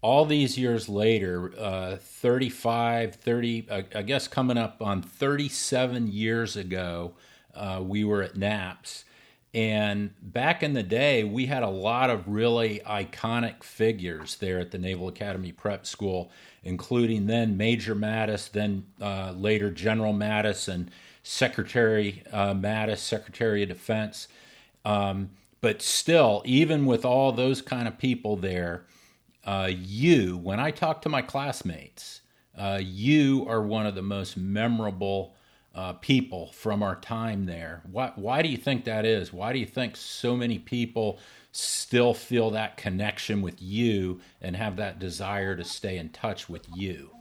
[0.00, 6.56] all these years later, uh, 35, 30, uh, I guess coming up on 37 years
[6.56, 7.12] ago,
[7.54, 9.04] uh, we were at NAPS.
[9.54, 14.70] And back in the day, we had a lot of really iconic figures there at
[14.70, 16.30] the Naval Academy Prep School,
[16.62, 20.90] including then Major Mattis, then uh, later General Mattis, and
[21.22, 24.28] Secretary uh, Mattis, Secretary of Defense.
[24.84, 25.30] Um,
[25.60, 28.84] but still, even with all those kind of people there,
[29.48, 32.20] uh, you, when I talk to my classmates,
[32.54, 35.34] uh, you are one of the most memorable
[35.74, 37.80] uh, people from our time there.
[37.90, 39.32] Why, why do you think that is?
[39.32, 41.18] Why do you think so many people
[41.50, 46.66] still feel that connection with you and have that desire to stay in touch with
[46.76, 47.12] you?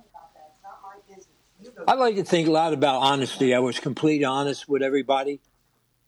[1.87, 3.55] I like to think a lot about honesty.
[3.55, 5.39] I was completely honest with everybody.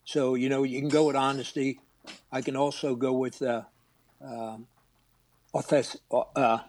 [0.03, 1.79] So, you know, you can go with honesty.
[2.29, 3.61] I can also go with uh,
[4.21, 4.67] um,
[5.53, 6.59] uh,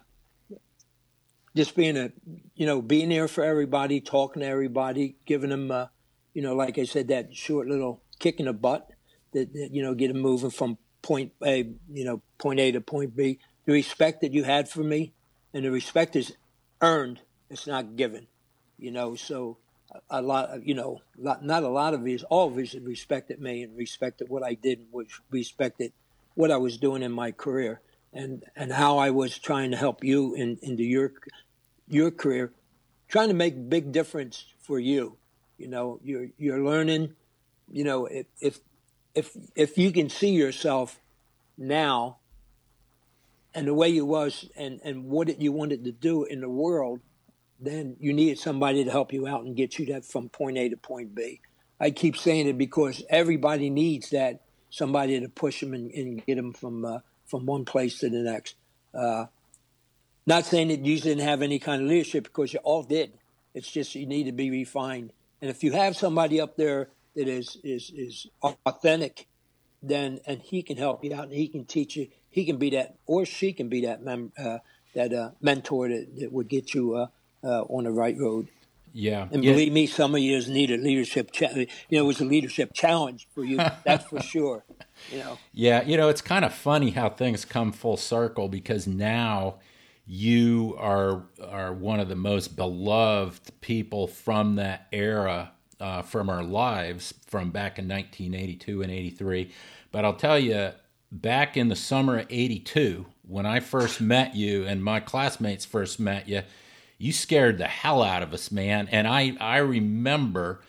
[1.55, 2.11] just being a,
[2.55, 5.87] you know, being there for everybody, talking to everybody, giving them, uh,
[6.33, 8.89] you know, like I said, that short little kick in the butt
[9.33, 12.81] that, that, you know, get them moving from point A, you know, point A to
[12.81, 13.39] point B.
[13.65, 15.13] The respect that you had for me,
[15.53, 16.35] and the respect is
[16.81, 17.21] earned.
[17.49, 18.27] It's not given,
[18.77, 19.15] you know.
[19.15, 19.57] So
[20.09, 23.77] a lot, you know, not a lot of these, all of these respected me and
[23.77, 25.91] respected what I did, which respected
[26.33, 27.81] what I was doing in my career
[28.13, 31.13] and and how I was trying to help you in into your
[31.87, 32.51] your career,
[33.07, 35.17] trying to make big difference for you.
[35.57, 37.13] You know, you're you're learning.
[37.71, 38.59] You know, if if
[39.15, 40.99] if if you can see yourself
[41.57, 42.17] now
[43.53, 46.49] and the way you was and and what it, you wanted to do in the
[46.49, 46.99] world,
[47.59, 50.69] then you needed somebody to help you out and get you that from point A
[50.69, 51.41] to point B.
[51.79, 56.35] I keep saying it because everybody needs that somebody to push them and, and get
[56.35, 56.99] them from uh,
[57.31, 58.55] from one place to the next.
[58.93, 59.25] Uh,
[60.27, 63.13] not saying that you didn't have any kind of leadership because you all did.
[63.55, 65.13] It's just you need to be refined.
[65.41, 69.27] And if you have somebody up there that is is is authentic,
[69.81, 72.07] then and he can help you out and he can teach you.
[72.29, 74.59] He can be that, or she can be that mem, uh,
[74.93, 77.07] that uh, mentor that, that would get you uh,
[77.43, 78.47] uh, on the right road.
[78.93, 79.51] Yeah, and yeah.
[79.51, 81.31] believe me, some of you need a leadership.
[81.31, 83.57] Cha- you know, it was a leadership challenge for you.
[83.85, 84.63] That's for sure.
[85.11, 85.37] You know.
[85.53, 89.55] Yeah, you know, it's kind of funny how things come full circle because now
[90.05, 96.43] you are are one of the most beloved people from that era uh, from our
[96.43, 99.51] lives from back in 1982 and 83.
[99.91, 100.71] But I'll tell you,
[101.11, 105.99] back in the summer of 82, when I first met you and my classmates first
[105.99, 106.43] met you
[107.01, 108.87] you scared the hell out of us, man.
[108.91, 110.61] And I, I remember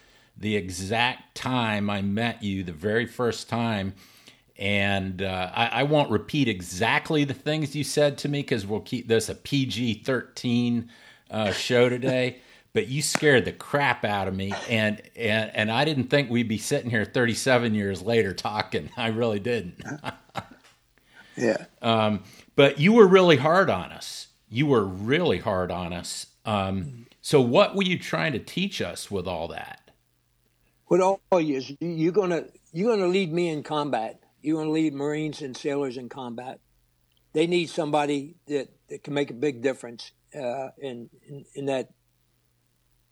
[0.43, 3.95] the exact time I met you, the very first time.
[4.59, 8.81] And uh, I, I, won't repeat exactly the things you said to me because we'll
[8.81, 10.91] keep this a PG 13
[11.31, 12.39] uh, show today.
[12.75, 14.53] but you scared the crap out of me.
[14.69, 18.91] And, and, and I didn't think we'd be sitting here 37 years later talking.
[18.97, 19.83] I really didn't.
[21.37, 21.65] yeah.
[21.81, 22.23] Um,
[22.55, 26.27] but you were really hard on us you were really hard on us.
[26.45, 29.81] Um, so, what were you trying to teach us with all that?
[30.93, 34.21] With all you, you're gonna you're gonna lead me in combat.
[34.43, 36.61] You're gonna lead Marines and sailors in combat.
[37.33, 41.95] They need somebody that, that can make a big difference uh, in, in, in that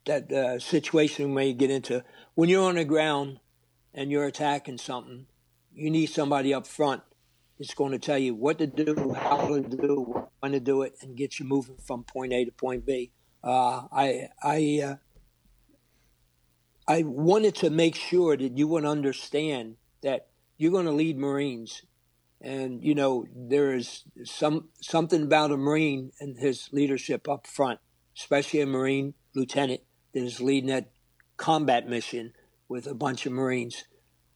[0.05, 2.05] that uh, situation we may get into.
[2.35, 3.40] When you're on the ground
[3.95, 5.25] and you're attacking something,
[5.73, 7.01] you need somebody up front
[7.59, 10.97] It's going to tell you what to do, how to do, when to do it,
[11.01, 13.12] and get you moving from point A to point B.
[13.43, 14.97] Uh, I I uh,
[16.90, 20.26] I wanted to make sure that you would understand that
[20.59, 21.83] you're going to lead Marines,
[22.40, 27.79] and you know there is some something about a Marine and his leadership up front,
[28.18, 30.90] especially a Marine lieutenant that is leading that
[31.37, 32.33] combat mission
[32.68, 33.85] with a bunch of Marines.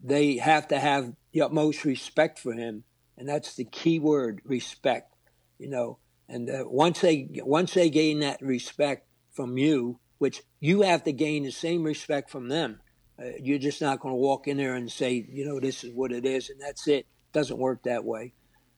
[0.00, 2.84] They have to have the utmost respect for him,
[3.18, 5.12] and that's the key word: respect.
[5.58, 10.80] You know, and uh, once they once they gain that respect from you, which you
[10.80, 12.80] have to gain the same respect from them.
[13.18, 15.92] Uh, you're just not going to walk in there and say, you know, this is
[15.92, 17.00] what it is, and that's it.
[17.00, 17.06] it.
[17.34, 18.32] Doesn't work that way.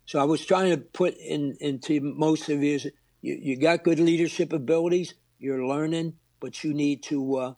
[0.04, 2.80] So I was trying to put in into most of you,
[3.22, 5.14] you, you got good leadership abilities.
[5.38, 7.54] You're learning, but you need to uh,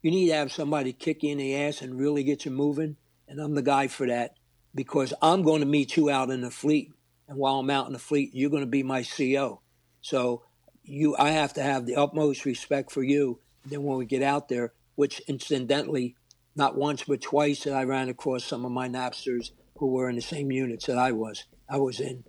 [0.00, 2.96] you need to have somebody kick you in the ass and really get you moving.
[3.28, 4.36] And I'm the guy for that
[4.74, 6.92] because I'm going to meet you out in the fleet.
[7.28, 9.60] And while I'm out in the fleet, you're going to be my CO.
[10.00, 10.44] So
[10.84, 13.40] you, I have to have the utmost respect for you.
[13.64, 16.16] Then when we get out there, which incidentally,
[16.54, 20.22] not once but twice, I ran across some of my Napsters who were in the
[20.22, 21.44] same units that I was.
[21.68, 22.24] I was in,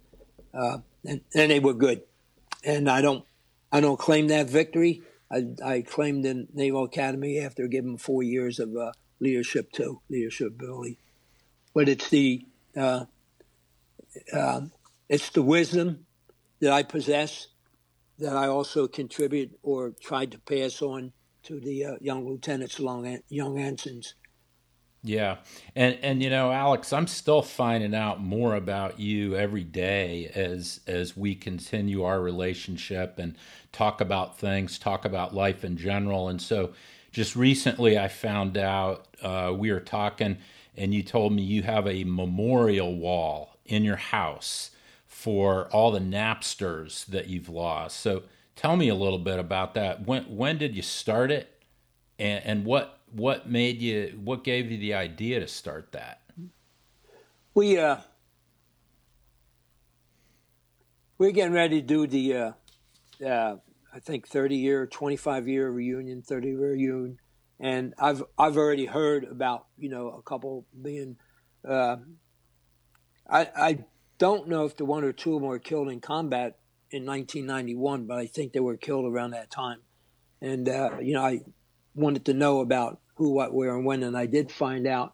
[0.53, 2.01] uh, and, and they were good.
[2.63, 3.23] And I don't,
[3.71, 5.03] I don't claim that victory.
[5.31, 10.47] I, I claimed the Naval Academy after giving four years of uh, leadership to leadership
[10.47, 10.97] ability.
[11.73, 13.05] But it's the uh,
[14.31, 14.61] uh,
[15.09, 16.05] it's the wisdom
[16.59, 17.47] that I possess
[18.19, 21.11] that I also contribute or tried to pass on
[21.43, 24.15] to the uh, young lieutenants, young, young ensigns.
[25.03, 25.37] Yeah,
[25.75, 30.79] and and you know, Alex, I'm still finding out more about you every day as
[30.87, 33.37] as we continue our relationship and
[33.71, 36.27] talk about things, talk about life in general.
[36.27, 36.73] And so,
[37.11, 40.37] just recently, I found out uh, we were talking,
[40.75, 44.71] and you told me you have a memorial wall in your house
[45.25, 47.99] for all the Napsters that you've lost.
[47.99, 48.21] So
[48.55, 50.05] tell me a little bit about that.
[50.05, 51.63] When when did you start it,
[52.19, 56.21] and, and what what made you what gave you the idea to start that?
[57.55, 57.97] We uh
[61.17, 62.51] we're getting ready to do the uh,
[63.25, 63.55] uh
[63.95, 67.17] I think 30 year, 25 year reunion, 30 year reunion,
[67.59, 71.17] and I've I've already heard about you know a couple being.
[71.67, 71.95] Uh,
[73.27, 73.85] I I
[74.17, 76.57] don't know if the one or two of them were killed in combat
[76.91, 79.79] in 1991, but I think they were killed around that time.
[80.41, 81.41] And, uh, you know, I
[81.93, 85.13] wanted to know about who, what, where, and when, and I did find out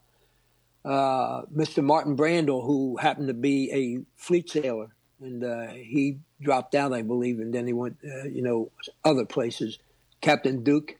[0.84, 1.82] uh, Mr.
[1.82, 7.02] Martin Brandel, who happened to be a fleet sailor, and uh, he dropped out, I
[7.02, 8.72] believe, and then he went, uh, you know,
[9.04, 9.78] other places.
[10.20, 10.96] Captain Duke,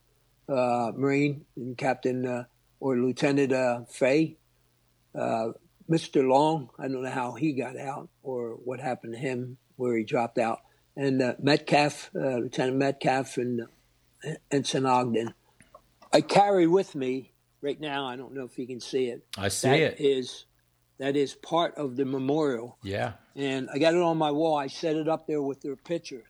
[0.48, 2.44] uh, Marine, and Captain uh,
[2.80, 4.36] or Lieutenant Fay,
[5.90, 6.26] Mr.
[6.26, 10.04] Long, I don't know how he got out or what happened to him, where he
[10.04, 10.60] dropped out.
[10.96, 15.34] And uh, Metcalf, uh, Lieutenant Metcalf, and uh, Ensign Ogden.
[16.12, 18.06] I carry with me right now.
[18.06, 19.24] I don't know if you can see it.
[19.38, 20.00] I see that it.
[20.00, 20.44] Is
[20.98, 22.78] that is part of the memorial?
[22.82, 23.14] Yeah.
[23.34, 24.56] And I got it on my wall.
[24.56, 26.24] I set it up there with their picture.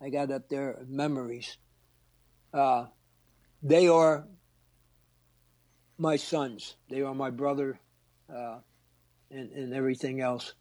[0.00, 1.56] I got up there memories.
[2.52, 2.86] Uh,
[3.62, 4.26] they are
[5.98, 6.76] my sons.
[6.88, 7.80] They are my brother.
[8.32, 8.58] Uh,
[9.30, 10.54] and, and everything else.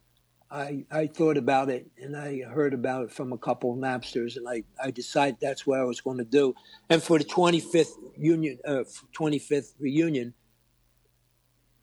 [0.52, 4.38] I, I thought about it and I heard about it from a couple of Napsters
[4.38, 6.54] and I, I decided that's what I was going to do.
[6.92, 8.84] And for the 25th union, uh,
[9.18, 10.36] 25th reunion,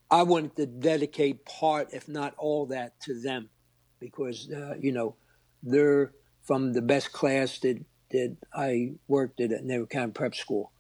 [0.09, 3.51] I wanted to dedicate part, if not all that, to them
[3.99, 5.17] because, uh, you know,
[5.65, 6.13] they're
[6.43, 10.71] from the best class that, that I worked at at Naval Academy Prep School.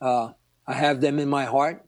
[0.00, 0.30] Uh,
[0.66, 1.84] I have them in my heart.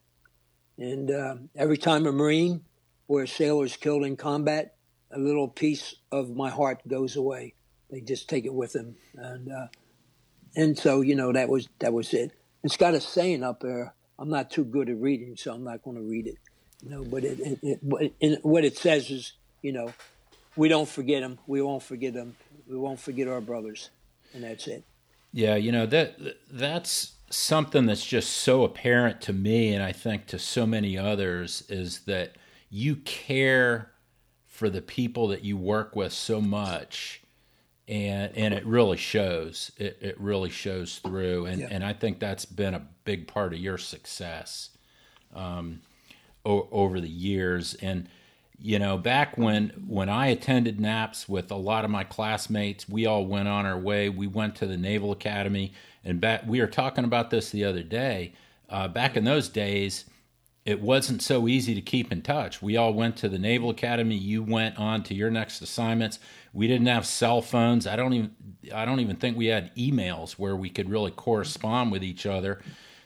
[0.78, 2.62] And uh, every time a Marine
[3.08, 4.76] where a sailor is killed in combat,
[5.10, 7.54] a little piece of my heart goes away.
[7.90, 9.66] They just take it with them, and uh,
[10.54, 12.32] and so you know that was that was it.
[12.62, 13.94] It's got a saying up there.
[14.18, 16.36] I'm not too good at reading, so I'm not going to read it.
[16.82, 19.92] You know, but it, it, it, what it says is, you know,
[20.54, 21.38] we don't forget them.
[21.46, 22.36] We won't forget them.
[22.68, 23.90] We won't forget our brothers,
[24.34, 24.84] and that's it.
[25.32, 26.18] Yeah, you know that
[26.50, 31.64] that's something that's just so apparent to me, and I think to so many others,
[31.70, 32.36] is that
[32.70, 33.92] you care
[34.46, 37.22] for the people that you work with so much
[37.88, 41.68] and and it really shows it, it really shows through and yeah.
[41.70, 44.70] and I think that's been a big part of your success
[45.34, 45.80] um,
[46.44, 48.08] o- over the years and
[48.58, 53.06] you know back when when I attended NAPS with a lot of my classmates we
[53.06, 55.72] all went on our way we went to the Naval Academy
[56.04, 58.34] and back we were talking about this the other day
[58.68, 60.04] uh, back in those days
[60.68, 62.60] it wasn't so easy to keep in touch.
[62.60, 64.16] We all went to the Naval Academy.
[64.16, 66.18] You went on to your next assignments.
[66.52, 67.86] We didn't have cell phones.
[67.86, 68.36] I don't even
[68.74, 72.60] I don't even think we had emails where we could really correspond with each other.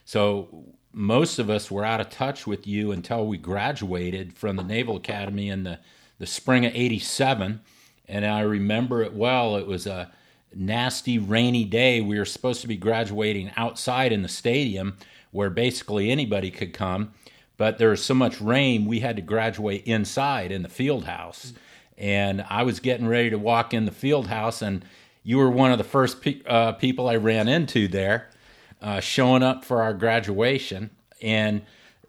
[0.05, 4.65] So most of us were out of touch with you until we graduated from the
[4.65, 5.79] Naval Academy in the,
[6.19, 7.61] the spring of 87.
[8.09, 9.55] And I remember it well.
[9.55, 10.11] It was a
[10.53, 12.01] nasty rainy day.
[12.01, 14.97] We were supposed to be graduating outside in the stadium
[15.31, 17.15] where basically anybody could come
[17.63, 21.53] but there was so much rain we had to graduate inside in the field house
[21.97, 24.85] and i was getting ready to walk in the field house and
[25.23, 28.29] you were one of the first pe- uh, people i ran into there
[28.81, 30.91] uh, showing up for our graduation
[31.21, 31.63] and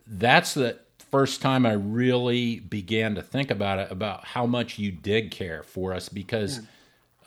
[0.07, 4.91] that's the first time i really began to think about it about how much you
[4.91, 6.61] did care for us because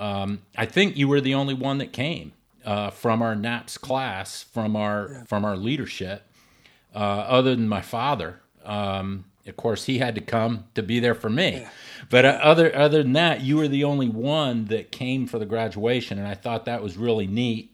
[0.01, 0.23] yeah.
[0.23, 2.33] um, i think you were the only one that came
[2.65, 5.25] uh, from our NAPS class from our yeah.
[5.27, 6.25] from our leadership
[6.97, 8.41] uh, other than my father.
[8.65, 11.67] Um, of course, he had to come to be there for me.
[12.11, 15.47] But uh, other other than that, you were the only one that came for the
[15.47, 17.73] graduation, and I thought that was really neat.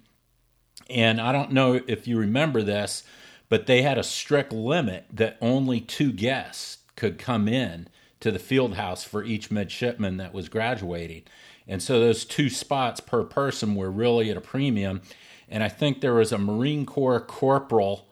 [0.90, 3.04] And I don't know if you remember this,
[3.48, 7.88] but they had a strict limit that only two guests could come in
[8.20, 11.22] to the field house for each midshipman that was graduating.
[11.66, 15.00] And so those two spots per person were really at a premium.
[15.48, 18.08] And I think there was a Marine Corps corporal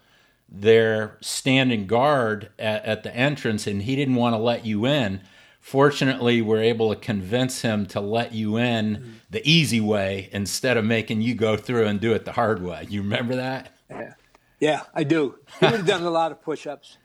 [0.50, 5.20] there standing guard at, at the entrance and he didn't want to let you in.
[5.60, 9.10] Fortunately, we're able to convince him to let you in mm-hmm.
[9.30, 12.86] the easy way instead of making you go through and do it the hard way.
[12.88, 13.76] You remember that?
[13.88, 14.14] Yeah,
[14.58, 15.36] yeah I do.
[15.60, 16.96] He would have done a lot of push-ups.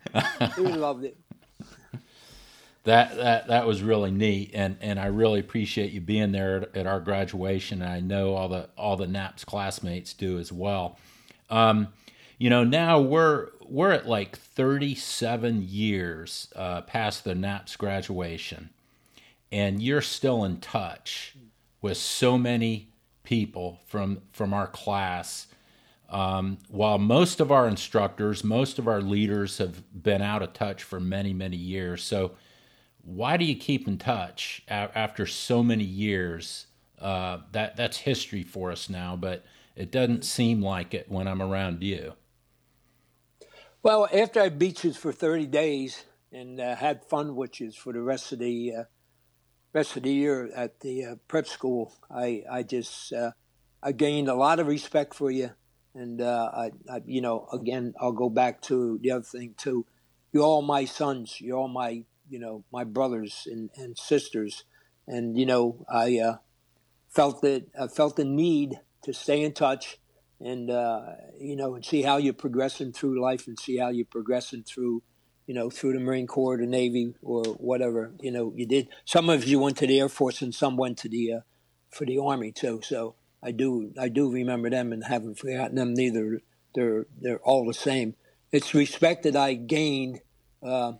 [0.55, 1.17] He would have loved it.
[2.85, 6.77] That that that was really neat, and and I really appreciate you being there at,
[6.77, 7.81] at our graduation.
[7.81, 10.99] I know all the all the NAPS classmates do as well.
[11.49, 11.87] Um,
[12.37, 18.69] you know now we're we're at like 37 years uh, past the NAPS graduation.
[19.51, 21.35] And you're still in touch
[21.81, 22.89] with so many
[23.23, 25.47] people from from our class.
[26.09, 30.83] Um, while most of our instructors most of our leaders have been out of touch
[30.83, 32.03] for many many years.
[32.03, 32.33] So
[33.01, 36.67] why do you keep in touch a- after so many years?
[36.99, 39.43] Uh, that that's history for us now but
[39.75, 42.13] it doesn't seem like it when i'm around you
[43.85, 47.93] well, after I beat you for 30 days and uh, had fun with you for
[47.93, 48.83] the rest of the uh,
[49.73, 53.33] rest of the year at the uh, prep school, I I just uh,
[53.83, 55.51] I gained a lot of respect for you,
[55.93, 59.85] and uh, I, I, you know again I'll go back to the other thing too.
[60.33, 61.39] You're all my sons.
[61.39, 64.63] You're all my you know my brothers and, and sisters,
[65.07, 66.37] and you know I uh,
[67.07, 69.99] felt that I felt the need to stay in touch
[70.39, 71.01] and uh,
[71.39, 75.03] you know, and see how you're progressing through life, and see how you're progressing through,
[75.47, 78.13] you know, through the Marine Corps, the Navy, or whatever.
[78.19, 78.89] You know, you did.
[79.05, 81.39] Some of you went to the Air Force, and some went to the uh,
[81.89, 82.81] for the Army too.
[82.83, 86.41] So I do, I do remember them, and haven't forgotten them neither.
[86.73, 88.15] They're they're all the same.
[88.51, 90.19] It's respect that I gained
[90.63, 90.93] uh,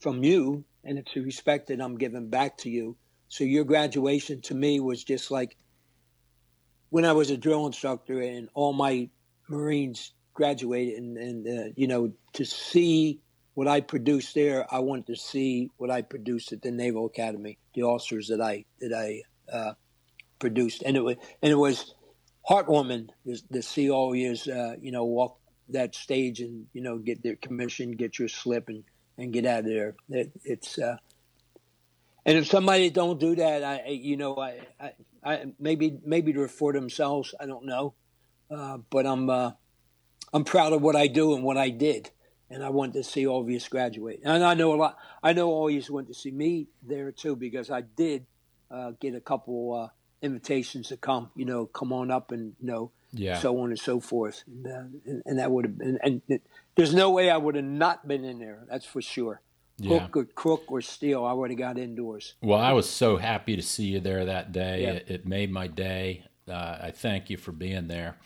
[0.00, 2.96] from you, and it's a respect that I'm giving back to you.
[3.28, 5.56] So your graduation to me was just like
[6.94, 9.08] when I was a drill instructor and all my
[9.48, 13.18] Marines graduated, and, and uh, you know, to see
[13.54, 17.58] what I produced there, I wanted to see what I produced at the Naval Academy,
[17.74, 19.22] the officers that I that I
[19.52, 19.72] uh,
[20.38, 21.96] produced, and it was and it was
[22.48, 25.40] heartwarming to, to see all years, uh, you know, walk
[25.70, 28.84] that stage and you know get their commission, get your slip, and
[29.18, 29.96] and get out of there.
[30.10, 30.98] It, it's uh,
[32.24, 34.92] and if somebody don't do that, I you know I, I
[35.24, 37.34] I, maybe maybe to for themselves.
[37.40, 37.94] I don't know,
[38.50, 39.52] uh, but I'm uh,
[40.32, 42.10] I'm proud of what I do and what I did,
[42.50, 44.20] and I want to see all of you graduate.
[44.24, 44.98] And I know a lot.
[45.22, 48.26] I know all of you want to see me there too because I did
[48.70, 49.88] uh, get a couple uh,
[50.20, 51.30] invitations to come.
[51.34, 53.38] You know, come on up and you know, yeah.
[53.38, 54.44] so on and so forth.
[54.46, 55.98] And, uh, and, and that would have been.
[56.02, 56.42] And it,
[56.74, 58.64] there's no way I would have not been in there.
[58.68, 59.40] That's for sure
[59.78, 59.98] yeah.
[59.98, 62.34] hook or crook or steel, I would have got indoors.
[62.42, 64.82] Well, I was so happy to see you there that day.
[64.82, 64.90] Yeah.
[64.90, 66.24] It, it, made my day.
[66.48, 68.16] Uh, I thank you for being there.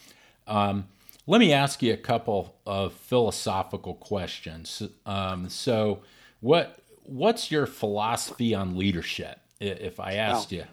[0.47, 0.89] Um,
[1.27, 4.83] let me ask you a couple of philosophical questions.
[5.05, 6.01] Um, so,
[6.41, 9.39] what what's your philosophy on leadership?
[9.61, 10.57] If I asked oh.
[10.57, 10.65] you,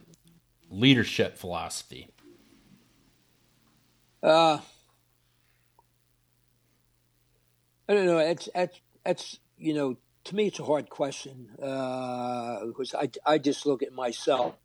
[0.70, 2.08] leadership philosophy.
[4.22, 4.60] Uh,
[7.88, 8.20] I don't know.
[8.20, 13.38] It's it's it's you know to me, it's a hard question uh, because I, I
[13.38, 14.56] just look at myself.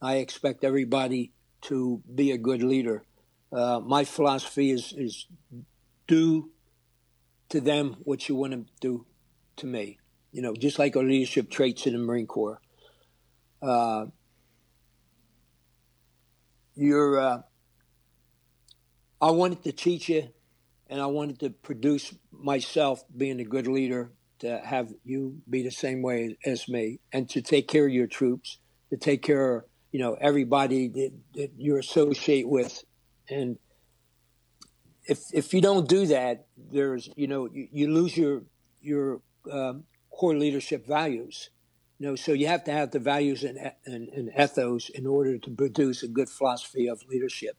[0.00, 1.32] I expect everybody
[1.62, 3.04] to be a good leader.
[3.52, 5.26] Uh, my philosophy is, is
[6.06, 6.50] do
[7.48, 9.04] to them what you want to do
[9.56, 9.98] to me.
[10.30, 12.60] You know, just like our leadership traits in the Marine Corps.
[13.60, 14.06] Uh,
[16.74, 17.42] you're, uh,
[19.20, 20.28] I wanted to teach you,
[20.88, 24.12] and I wanted to produce myself being a good leader
[24.42, 28.06] to have you be the same way as me, and to take care of your
[28.06, 28.58] troops,
[28.90, 32.84] to take care of you know everybody that, that you associate with,
[33.28, 33.58] and
[35.04, 38.42] if if you don't do that, there's you know you, you lose your
[38.80, 39.20] your
[39.50, 41.50] um, core leadership values.
[41.98, 45.50] Know, so you have to have the values and, and, and ethos in order to
[45.52, 47.56] produce a good philosophy of leadership.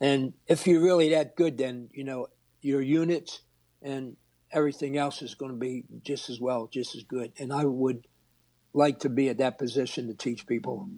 [0.00, 2.26] And if you're really that good, then you know
[2.60, 3.42] your units
[3.80, 4.16] and
[4.52, 7.32] everything else is going to be just as well, just as good.
[7.38, 8.06] And I would
[8.74, 10.88] like to be at that position to teach people,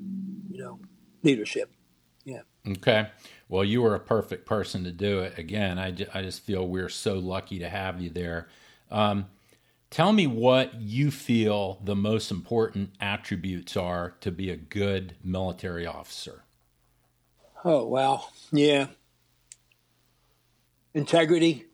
[0.50, 0.78] you know,
[1.22, 1.70] leadership.
[2.24, 2.42] Yeah.
[2.66, 3.08] Okay.
[3.48, 5.38] Well, you were a perfect person to do it.
[5.38, 8.48] Again, I, I just feel we're so lucky to have you there.
[8.90, 9.26] Um,
[9.90, 15.86] tell me what you feel the most important attributes are to be a good military
[15.86, 16.44] officer.
[17.64, 18.88] Oh, well, yeah.
[20.94, 21.66] Integrity,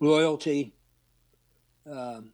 [0.00, 0.74] loyalty,
[1.90, 2.32] um,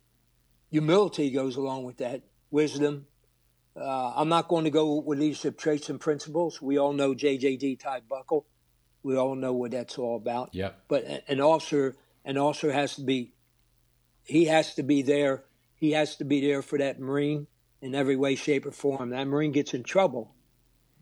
[0.70, 3.06] humility goes along with that, wisdom.
[3.76, 6.62] Uh, I'm not going to go with leadership traits and principles.
[6.62, 8.46] We all know JJ DID TIE BUCKLE.
[9.02, 10.50] We all know what that's all about.
[10.52, 10.70] Yeah.
[10.88, 13.32] But an officer, an officer has to be,
[14.22, 15.44] he has to be there.
[15.74, 17.46] He has to be there for that Marine
[17.82, 19.10] in every way, shape, or form.
[19.10, 20.34] That Marine gets in trouble.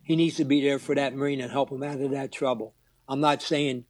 [0.03, 2.75] He needs to be there for that Marine and help him out of that trouble.
[3.09, 3.85] I'm not saying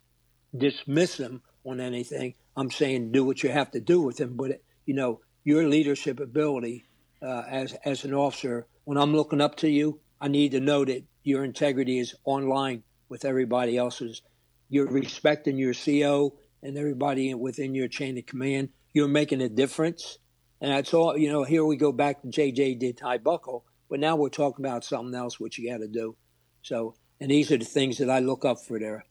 [0.57, 2.35] dismiss him on anything.
[2.57, 4.37] I'm saying do what you have to do with him.
[4.37, 6.85] But you know your leadership ability
[7.23, 8.67] uh, as as an officer.
[8.85, 12.83] When I'm looking up to you, I need to know that your integrity is online
[13.09, 14.23] with everybody else's.
[14.69, 18.71] You're respecting your CO and everybody within your chain of command.
[18.95, 20.19] You're making a difference,
[20.61, 21.17] and that's all.
[21.17, 24.65] You know, here we go back to JJ DID TIE BUCKLE, but now we're talking
[24.65, 26.17] about something else which you got to do.
[26.63, 29.05] So, and these are the things that I look up for there: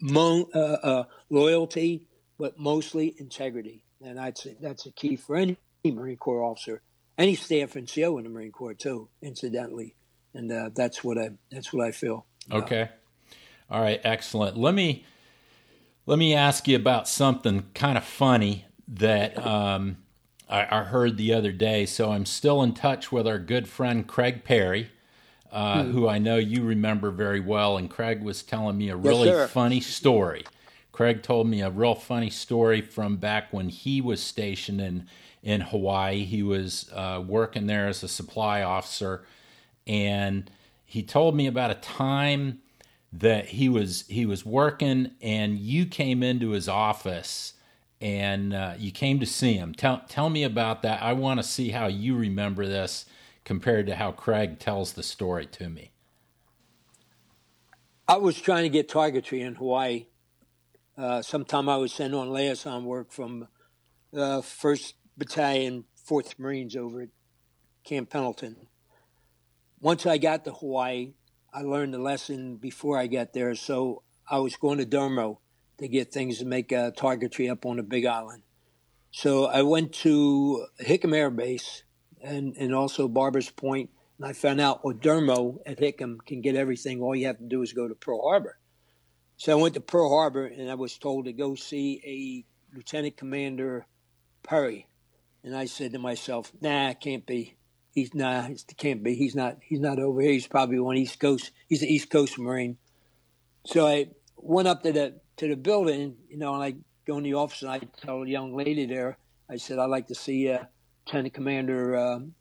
[0.00, 2.06] Mo- uh, uh, loyalty,
[2.38, 3.82] but mostly integrity.
[4.02, 6.82] And that's that's a key for any Marine Corps officer,
[7.16, 9.94] any staff and CO in the Marine Corps too, incidentally.
[10.34, 12.26] And uh, that's what I that's what I feel.
[12.52, 12.90] Okay,
[13.70, 14.56] all right, excellent.
[14.56, 15.04] Let me
[16.04, 19.96] let me ask you about something kind of funny that um,
[20.48, 21.86] I, I, heard the other day.
[21.86, 24.90] So I'm still in touch with our good friend Craig Perry.
[25.50, 25.92] Uh, hmm.
[25.92, 29.50] Who I know you remember very well, and Craig was telling me a really yes,
[29.50, 30.44] funny story
[30.96, 35.06] Craig told me a real funny story from back when he was stationed in
[35.42, 36.24] in Hawaii.
[36.24, 39.22] He was uh, working there as a supply officer,
[39.86, 40.50] and
[40.86, 42.60] he told me about a time
[43.12, 47.52] that he was he was working, and you came into his office
[48.00, 49.74] and uh, you came to see him.
[49.74, 51.02] Tell tell me about that.
[51.02, 53.04] I want to see how you remember this
[53.44, 55.90] compared to how Craig tells the story to me.
[58.08, 60.06] I was trying to get targetry in Hawaii
[60.98, 63.48] uh, sometime I was sent on liaison work from
[64.14, 67.08] uh, 1st Battalion, 4th Marines over at
[67.84, 68.68] Camp Pendleton.
[69.80, 71.12] Once I got to Hawaii,
[71.52, 75.38] I learned the lesson before I got there, so I was going to DRMO
[75.78, 78.42] to get things to make a targetry up on the Big Island.
[79.10, 81.84] So I went to Hickam Air Base
[82.22, 86.56] and, and also Barbers Point, and I found out well, DRMO at Hickam can get
[86.56, 87.00] everything.
[87.00, 88.58] All you have to do is go to Pearl Harbor.
[89.36, 93.16] So I went to Pearl Harbor and I was told to go see a Lieutenant
[93.16, 93.86] Commander
[94.42, 94.88] Perry.
[95.44, 97.56] And I said to myself, nah, can't be.
[97.92, 99.14] He's nah, it can't be.
[99.14, 100.32] He's not he's not over here.
[100.32, 102.78] He's probably one East Coast he's an East Coast Marine.
[103.64, 106.74] So I went up to the to the building, you know, and I
[107.06, 109.18] go in the office and I tell a young lady there,
[109.48, 110.64] I said, I'd like to see uh,
[111.06, 112.34] Lieutenant Commander um,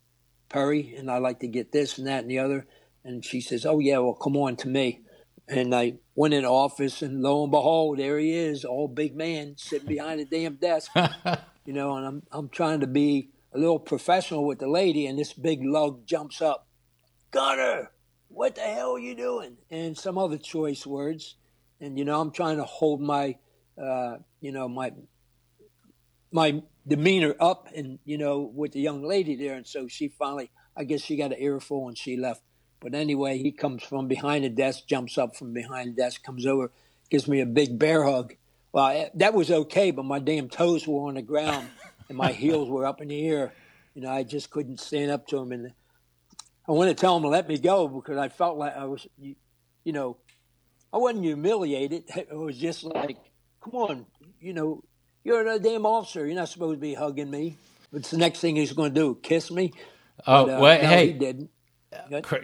[0.50, 2.66] Perry and I'd like to get this and that and the other.
[3.04, 5.02] And she says, Oh yeah, well come on to me.
[5.48, 9.56] And I went in office, and lo and behold, there he is, all big man,
[9.58, 10.92] sitting behind a damn desk.
[11.66, 15.20] you know, and I'm I'm trying to be a little professional with the lady, and
[15.20, 16.68] this big lug jumps up.
[17.32, 17.92] Gunner,
[18.28, 19.58] what the hell are you doing?
[19.70, 21.36] And some other choice words.
[21.80, 23.38] And you know, I'm trying to hold my,
[23.82, 24.92] uh, you know, my
[26.32, 29.56] my demeanor up, and you know, with the young lady there.
[29.56, 32.42] And so she finally, I guess she got an earful, and she left.
[32.86, 36.46] But anyway, he comes from behind the desk, jumps up from behind the desk, comes
[36.46, 36.70] over,
[37.10, 38.36] gives me a big bear hug.
[38.72, 41.68] Well, that was okay, but my damn toes were on the ground
[42.10, 43.54] and my heels were up in the air.
[43.96, 45.52] You know, I just couldn't stand up to him.
[45.52, 45.74] And
[46.68, 49.08] I wanted to tell him to let me go because I felt like I was,
[49.18, 49.36] you,
[49.84, 50.18] you know,
[50.94, 52.04] I wasn't humiliated.
[52.16, 53.18] It was just like,
[53.64, 54.06] come on,
[54.40, 54.84] you know,
[55.24, 56.24] you're a damn officer.
[56.24, 57.58] You're not supposed to be hugging me.
[57.90, 59.18] What's the next thing he's going to do?
[59.24, 59.74] Kiss me?
[60.28, 61.50] Oh, but, uh, well, no, hey, he didn't.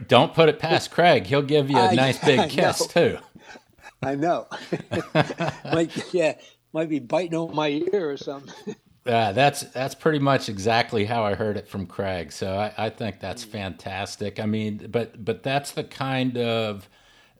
[0.07, 1.25] Don't put it past Craig.
[1.25, 3.17] He'll give you a I, nice big I kiss too.
[4.03, 4.47] I know.
[5.65, 6.33] might, yeah,
[6.73, 8.75] might be biting on my ear or something.
[9.05, 12.31] Yeah, that's that's pretty much exactly how I heard it from Craig.
[12.31, 14.39] So I, I think that's fantastic.
[14.39, 16.87] I mean, but but that's the kind of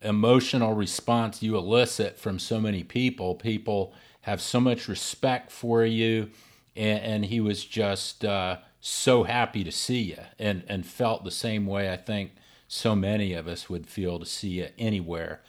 [0.01, 3.36] emotional response you elicit from so many people.
[3.36, 6.30] People have so much respect for you,
[6.76, 11.32] and, and he was just uh, so happy to see you, and and felt the
[11.32, 11.92] same way.
[11.92, 12.32] I think
[12.68, 15.42] so many of us would feel to see you anywhere,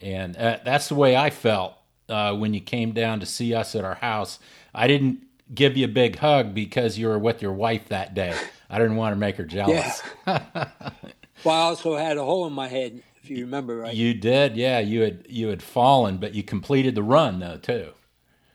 [0.00, 1.74] and uh, that's the way I felt
[2.08, 4.38] uh, when you came down to see us at our house.
[4.74, 5.22] I didn't
[5.54, 8.36] give you a big hug because you were with your wife that day.
[8.70, 10.02] I didn't want to make her jealous.
[10.26, 10.42] Yeah.
[11.44, 13.94] well, I also had a hole in my head, if you remember right.
[13.94, 14.78] You did, yeah.
[14.78, 17.92] You had you had fallen, but you completed the run though too.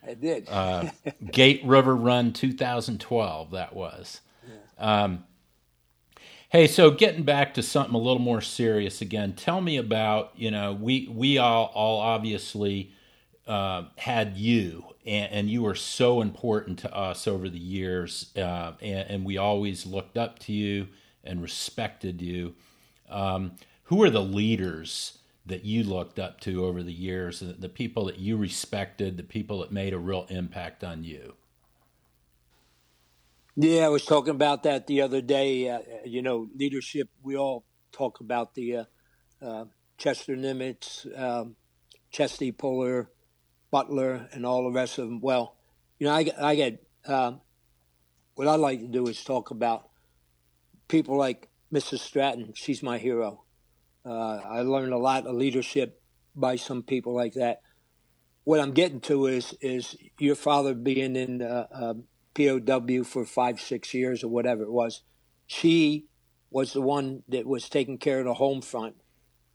[0.06, 0.48] I did.
[0.50, 0.90] uh,
[1.32, 3.52] Gate River Run 2012.
[3.52, 4.22] That was.
[4.48, 5.04] Yeah.
[5.04, 5.24] Um,
[6.50, 9.34] hey, so getting back to something a little more serious again.
[9.34, 12.92] Tell me about you know we we all all obviously
[13.48, 18.72] uh, had you and, and, you were so important to us over the years, uh,
[18.82, 20.88] and, and, we always looked up to you
[21.26, 22.56] and respected you.
[23.10, 23.52] Um,
[23.84, 28.18] who are the leaders that you looked up to over the years, the, people that
[28.18, 31.36] you respected, the people that made a real impact on you?
[33.56, 35.70] Yeah, I was talking about that the other day.
[35.70, 38.84] Uh, you know, leadership, we all talk about the uh,
[39.42, 39.66] uh
[39.98, 41.56] Chester Nimitz, um,
[42.10, 43.12] Chesty Puller,
[43.70, 45.20] Butler, and all the rest of them.
[45.22, 45.56] Well,
[46.00, 47.42] you know, I, I get um,
[48.36, 49.90] what I like to do is talk about
[50.88, 52.00] people like Mrs.
[52.00, 52.54] Stratton.
[52.56, 53.43] She's my hero.
[54.06, 56.02] Uh, I learned a lot of leadership
[56.36, 57.62] by some people like that.
[58.44, 61.94] What I'm getting to is is your father being in uh, uh,
[62.34, 65.04] POW for five, six years or whatever it was.
[65.48, 66.08] She
[66.50, 68.96] was the one that was taking care of the home front.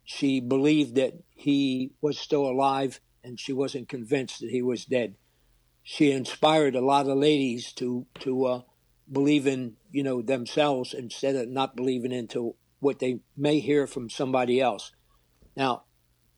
[0.05, 5.17] She believed that he was still alive and she wasn't convinced that he was dead.
[5.83, 8.61] She inspired a lot of ladies to to uh,
[9.11, 14.11] believe in you know themselves instead of not believing into what they may hear from
[14.11, 14.93] somebody else.
[15.57, 15.85] Now,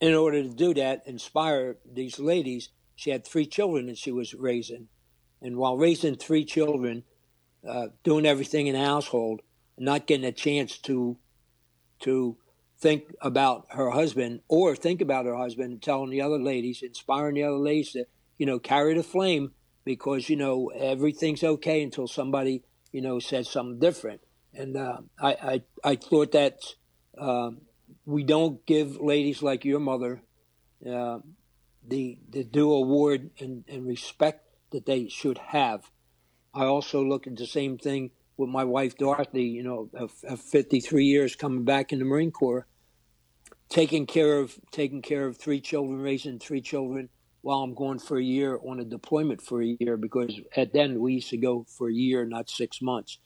[0.01, 4.35] in order to do that, inspire these ladies, she had three children that she was
[4.35, 4.89] raising,
[5.43, 7.05] and while raising three children,
[7.67, 9.41] uh, doing everything in the household,
[9.79, 11.19] not getting a chance to
[12.01, 12.39] to
[12.79, 17.35] think about her husband or think about her husband and telling the other ladies, inspiring
[17.35, 18.07] the other ladies to,
[18.39, 19.53] you know, carry the flame
[19.85, 24.23] because, you know, everything's okay until somebody, you know, says something different.
[24.55, 26.59] And uh, I, I, I thought that
[27.17, 27.51] uh,
[28.05, 30.23] we don't give ladies like your mother
[30.89, 31.19] uh,
[31.87, 35.91] the, the due award and, and respect that they should have.
[36.53, 40.41] I also look at the same thing with my wife Dorothy, you know, of, of
[40.41, 42.67] 53 years coming back in the Marine Corps
[43.71, 47.09] taking care of taking care of three children, raising three children
[47.41, 51.01] while I'm going for a year on a deployment for a year because at then
[51.01, 53.19] we used to go for a year, not six months.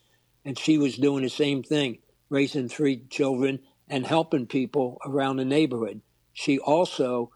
[0.44, 5.44] And she was doing the same thing, raising three children and helping people around the
[5.44, 6.00] neighborhood.
[6.32, 7.30] She also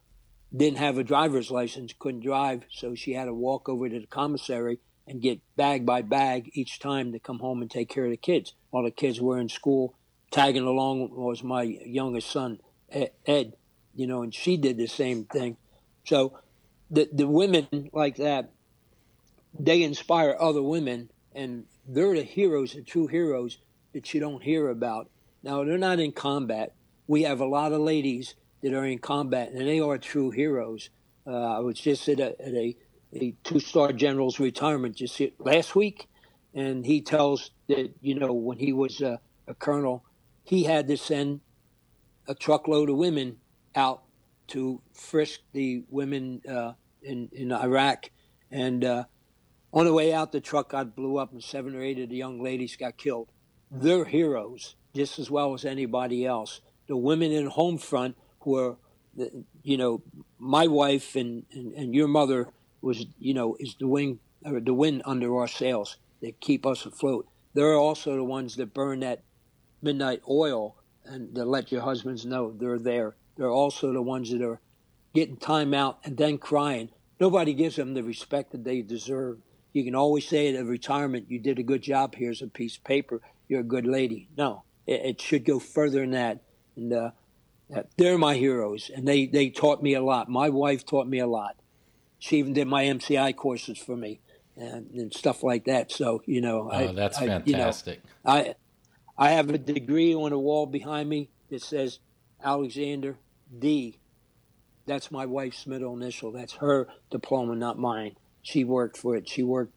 [0.55, 4.07] didn't have a driver's license, couldn't drive, so she had to walk over to the
[4.07, 8.11] commissary and get bag by bag each time to come home and take care of
[8.11, 8.55] the kids.
[8.71, 9.95] While the kids were in school,
[10.31, 12.59] tagging along was my youngest son
[12.91, 13.55] Ed,
[13.95, 15.57] you know, and she did the same thing.
[16.05, 16.39] So
[16.91, 18.51] the the women like that,
[19.59, 23.59] they inspire other women, and they're the heroes, the true heroes
[23.95, 25.11] that you don't hear about.
[25.43, 26.75] Now they're not in combat.
[27.07, 30.91] We have a lot of ladies that are in combat, and they are true heroes.
[31.27, 32.77] Uh, I was just at a, at a,
[33.15, 36.09] a two star general's retirement just last week,
[36.55, 40.05] and he tells that you know when he was a, a colonel,
[40.45, 41.41] he had to send
[42.27, 43.37] a truckload of women
[43.75, 44.03] out
[44.49, 46.73] to frisk the women uh,
[47.03, 48.11] in in Iraq,
[48.51, 49.05] and uh,
[49.73, 52.17] on the way out, the truck got blew up, and seven or eight of the
[52.17, 53.29] young ladies got killed.
[53.71, 56.61] They're heroes just as well as anybody else.
[56.87, 58.77] The women in home front who are,
[59.63, 60.03] you know,
[60.39, 62.49] my wife and, and, and your mother
[62.81, 66.87] was, you know, is the wing or the wind under our sails that keep us
[66.87, 67.29] afloat.
[67.55, 69.23] They're also the ones that burn that
[69.83, 73.17] midnight oil and to let your husbands know they're there.
[73.37, 74.61] They're also the ones that are
[75.15, 76.91] getting time out and then crying.
[77.21, 79.39] Nobody gives them the respect that they deserve.
[79.73, 82.15] You can always say at retirement, you did a good job.
[82.15, 83.21] Here's a piece of paper.
[83.49, 84.29] You're a good lady.
[84.37, 86.43] No, it, it should go further than that.
[86.77, 87.11] And uh,
[87.97, 90.29] they're my heroes, and they, they taught me a lot.
[90.29, 91.57] My wife taught me a lot.
[92.19, 94.21] She even did my MCI courses for me.
[94.59, 95.91] and, and stuff like that.
[95.93, 98.01] So you know, oh, I, that's I, fantastic.
[98.05, 98.55] You know, I
[99.17, 102.01] I have a degree on the wall behind me that says
[102.43, 103.17] Alexander
[103.57, 103.99] D.
[104.87, 106.33] That's my wife's middle initial.
[106.33, 108.17] That's her diploma, not mine.
[108.43, 109.29] She worked for it.
[109.29, 109.75] She worked.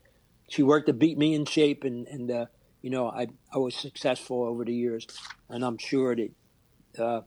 [0.50, 2.46] She worked to beat me in shape, and and uh,
[2.82, 5.08] you know I I was successful over the years,
[5.50, 6.32] and I'm sure that
[6.98, 7.22] uh,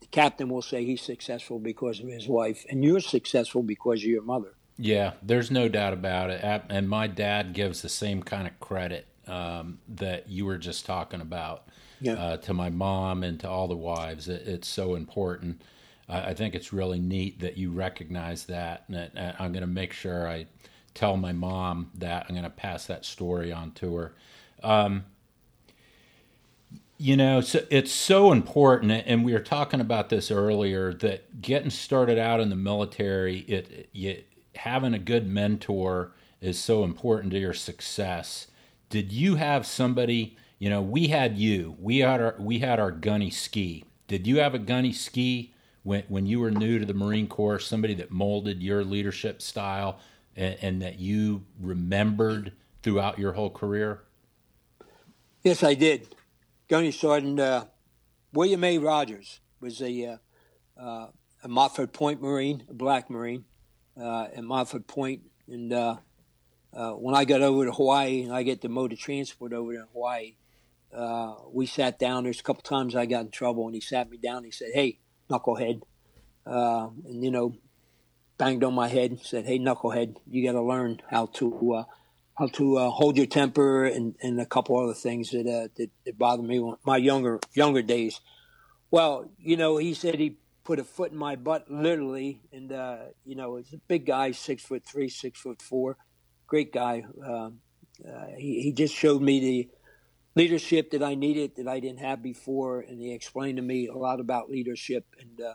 [0.00, 4.08] the captain will say he's successful because of his wife, and you're successful because of
[4.08, 4.54] your mother.
[4.78, 6.42] Yeah, there's no doubt about it.
[6.68, 11.20] And my dad gives the same kind of credit um, that you were just talking
[11.20, 11.68] about
[12.00, 12.12] yeah.
[12.12, 14.28] uh, to my mom and to all the wives.
[14.28, 15.62] It, it's so important.
[16.08, 18.84] I think it's really neat that you recognize that.
[18.88, 20.46] And I'm going to make sure I
[20.96, 22.26] tell my mom that.
[22.28, 24.14] I'm going to pass that story on to her.
[24.62, 25.04] Um,
[26.98, 30.94] you know, so it's so important, and we were talking about this earlier.
[30.94, 34.26] That getting started out in the military, it
[34.56, 38.46] having a good mentor is so important to your success.
[38.88, 40.36] Did you have somebody?
[40.58, 41.76] You know, we had you.
[41.78, 43.84] We had our we had our gunny ski.
[44.08, 47.58] Did you have a gunny ski when when you were new to the Marine Corps?
[47.58, 49.98] Somebody that molded your leadership style
[50.36, 54.02] and, and that you remembered throughout your whole career.
[55.42, 56.14] Yes, I did.
[56.68, 57.66] Gunny Sergeant uh,
[58.32, 58.78] William A.
[58.78, 60.18] Rogers was a,
[60.78, 61.06] uh, uh,
[61.42, 63.44] a Point Marine, a black Marine
[64.00, 65.22] uh, at Montford Point.
[65.48, 65.96] And uh,
[66.72, 69.86] uh, when I got over to Hawaii and I get the motor transport over to
[69.92, 70.34] Hawaii,
[71.52, 72.24] we sat down.
[72.24, 74.38] There's a couple times I got in trouble, and he sat me down.
[74.38, 74.98] And he said, "Hey,
[75.30, 75.82] knucklehead,"
[76.44, 77.54] and you know,
[78.38, 79.10] banged on my head.
[79.10, 81.86] And said, "Hey, knucklehead, you got to learn how to
[82.36, 85.90] how to uh, hold your temper and, and a couple other things that, uh, that,
[86.04, 88.20] that bothered me my younger younger days.
[88.90, 92.98] Well, you know, he said he put a foot in my butt, literally, and uh,
[93.24, 95.96] you know, he's a big guy, six foot three, six foot four,
[96.46, 97.04] great guy.
[97.24, 97.60] Um,
[98.06, 99.68] uh, he he just showed me the
[100.34, 103.96] leadership that I needed that I didn't have before, and he explained to me a
[103.96, 105.06] lot about leadership.
[105.18, 105.54] And uh,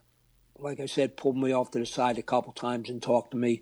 [0.62, 3.38] like I said, pulled me off to the side a couple times and talked to
[3.38, 3.62] me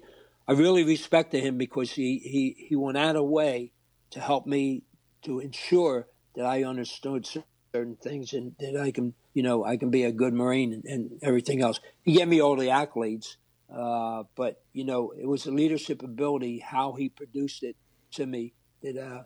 [0.49, 3.71] I really respected him because he, he, he went out of way
[4.09, 4.81] to help me
[5.21, 7.27] to ensure that I understood
[7.71, 10.85] certain things and that I can, you know, I can be a good Marine and,
[10.85, 11.79] and everything else.
[12.01, 13.35] He gave me all the accolades,
[13.71, 17.75] uh, but, you know, it was the leadership ability, how he produced it
[18.13, 19.23] to me that uh,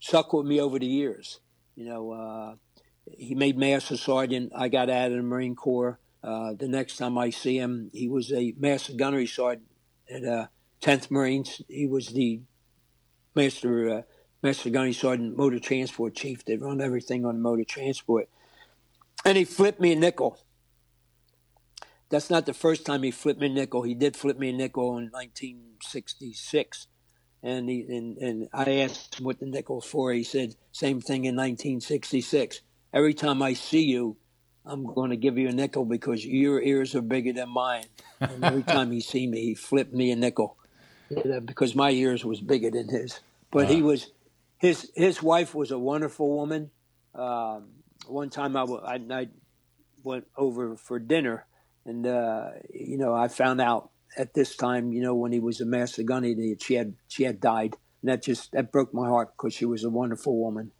[0.00, 1.38] stuck with me over the years.
[1.76, 2.54] You know, uh,
[3.16, 4.50] he made Master Sergeant.
[4.52, 6.00] I got out of the Marine Corps.
[6.26, 9.68] Uh, the next time I see him, he was a Master Gunnery Sergeant
[10.10, 10.46] at uh,
[10.82, 11.62] 10th Marines.
[11.68, 12.40] He was the
[13.36, 14.02] master uh,
[14.42, 18.28] master gunny sergeant motor transport chief that run everything on motor transport.
[19.24, 20.38] And he flipped me a nickel.
[22.08, 23.82] That's not the first time he flipped me a nickel.
[23.82, 26.86] He did flip me a nickel in 1966.
[27.42, 30.12] And, he, and, and I asked him what the nickel's for.
[30.12, 32.60] He said, same thing in 1966.
[32.92, 34.16] Every time I see you,
[34.66, 37.84] I'm going to give you a nickel because your ears are bigger than mine.
[38.20, 40.56] And every time he see me, he flipped me a nickel
[41.44, 43.20] because my ears was bigger than his.
[43.50, 44.10] But he was
[44.58, 46.70] his his wife was a wonderful woman.
[47.14, 47.68] Um,
[48.06, 49.28] one time I, I, I,
[50.02, 51.46] went over for dinner,
[51.84, 55.60] and uh, you know I found out at this time, you know, when he was
[55.60, 59.08] a master gunny, that she had she had died, and that just that broke my
[59.08, 60.72] heart because she was a wonderful woman.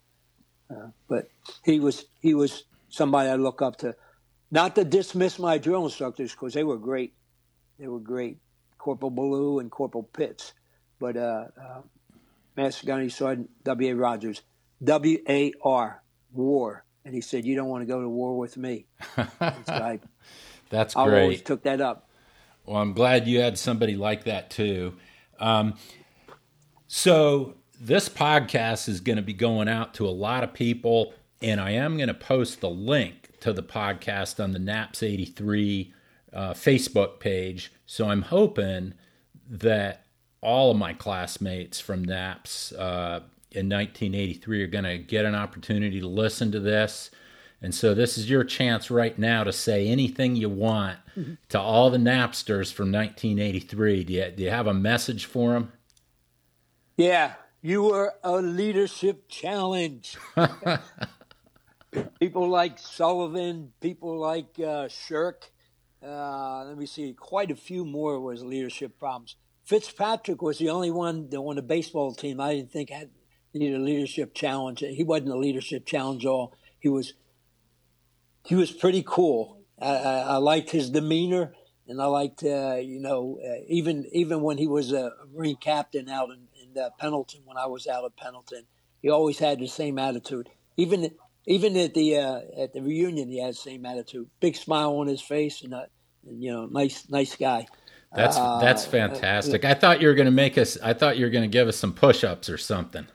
[0.69, 1.29] Uh, but
[1.63, 3.95] he was he was somebody I look up to.
[4.49, 7.13] Not to dismiss my drill instructors because they were great.
[7.79, 8.37] They were great.
[8.77, 10.53] Corporal Ballou and Corporal Pitts,
[10.99, 11.81] but uh, uh,
[12.55, 13.91] Master Gunny Sergeant W.
[13.91, 13.95] A.
[13.95, 14.41] Rogers,
[14.83, 18.55] W A R, war, and he said, "You don't want to go to war with
[18.55, 18.85] me."
[19.17, 19.99] I,
[20.69, 21.21] That's I great.
[21.23, 22.09] always took that up.
[22.65, 24.93] Well, I'm glad you had somebody like that too.
[25.39, 25.75] Um,
[26.87, 31.61] so this podcast is going to be going out to a lot of people, and
[31.61, 35.93] I am going to post the link to the podcast on the NAPS 83
[36.33, 37.71] uh, Facebook page.
[37.85, 38.93] So I'm hoping
[39.49, 40.05] that
[40.41, 43.21] all of my classmates from NAPS uh,
[43.51, 47.11] in 1983 are going to get an opportunity to listen to this.
[47.61, 51.33] And so this is your chance right now to say anything you want mm-hmm.
[51.49, 54.03] to all the Napsters from 1983.
[54.03, 55.71] Do you, do you have a message for them?
[56.97, 60.17] Yeah, you were a leadership challenge.
[62.19, 65.51] people like Sullivan, people like uh, Shirk,
[66.03, 69.35] uh, let me see, quite a few more was leadership problems.
[69.63, 73.09] Fitzpatrick was the only one that on the baseball team I didn't think had
[73.53, 74.79] needed a leadership challenge.
[74.79, 76.55] He wasn't a leadership challenge all.
[76.79, 77.13] He was
[78.45, 79.59] he was pretty cool.
[79.81, 81.53] I, I, I liked his demeanor,
[81.87, 86.07] and I liked uh, you know uh, even even when he was a Marine captain
[86.07, 88.63] out in, in uh, Pendleton when I was out at Pendleton.
[89.01, 90.49] He always had the same attitude.
[90.75, 91.11] Even
[91.47, 94.29] even at the uh, at the reunion, he had the same attitude.
[94.41, 95.85] Big smile on his face, and, uh,
[96.27, 97.65] and you know, nice nice guy.
[98.13, 99.65] That's uh, that's fantastic.
[99.65, 100.77] I thought you were going to make us.
[100.83, 103.07] I thought you were going to give us some push-ups or something.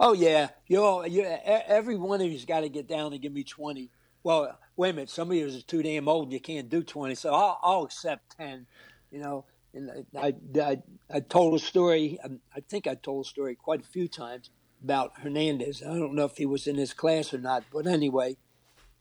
[0.00, 3.32] Oh yeah, you know, you, every one of you's got to get down and give
[3.32, 3.90] me twenty.
[4.24, 6.32] Well, wait a minute, some of you is too damn old.
[6.32, 8.66] You can't do twenty, so I'll, I'll accept ten.
[9.12, 12.18] You know, and I, I, I told a story.
[12.24, 14.50] Um, I think I told a story quite a few times
[14.84, 15.82] about Hernandez.
[15.82, 18.36] I don't know if he was in his class or not, but anyway,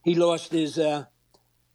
[0.01, 1.05] he lost his uh,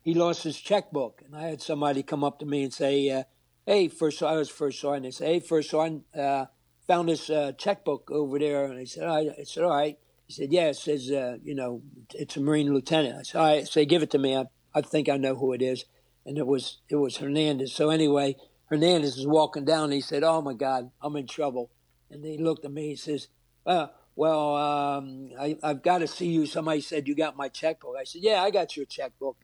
[0.01, 3.25] he lost his checkbook, and I had somebody come up to me and say, uh,
[3.67, 6.47] "Hey, first I was first sergeant." They say, "Hey, first sergeant, uh,
[6.87, 9.99] found this uh, checkbook over there," and I said, "All right." I said, "All right."
[10.27, 11.83] He said, "Yeah, it says uh, you know
[12.15, 14.35] it's a Marine lieutenant." I said, "All right." Say, "Give it to me.
[14.35, 15.85] I, I think I know who it is."
[16.25, 17.75] And it was it was Hernandez.
[17.75, 18.37] So anyway,
[18.71, 19.85] Hernandez was walking down.
[19.85, 21.71] and He said, "Oh my God, I'm in trouble."
[22.11, 22.89] And he looked at me.
[22.89, 23.29] He says,
[23.69, 23.89] uh,
[24.19, 27.97] "Well, um, I, have got to see you." Somebody said you got my checkbook.
[27.99, 29.37] I said, "Yeah, I got your checkbook."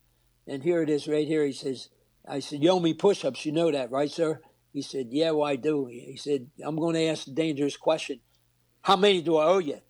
[0.46, 1.44] And here it is, right here.
[1.44, 1.88] He says,
[2.26, 3.46] "I said you owe me push-ups.
[3.46, 4.40] You know that, right, sir?"
[4.72, 8.20] He said, "Yeah, well, I do." He said, "I'm going to ask a dangerous question.
[8.82, 9.80] How many do I owe you?"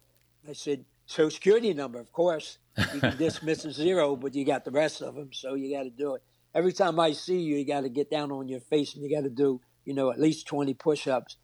[0.48, 2.58] I said, "Social security number, of course.
[2.92, 5.84] You can dismiss a zero, but you got the rest of them, so you got
[5.84, 6.22] to do it."
[6.54, 9.14] every time I see you, you got to get down on your face and you
[9.14, 11.36] got to do, you know, at least 20 push ups.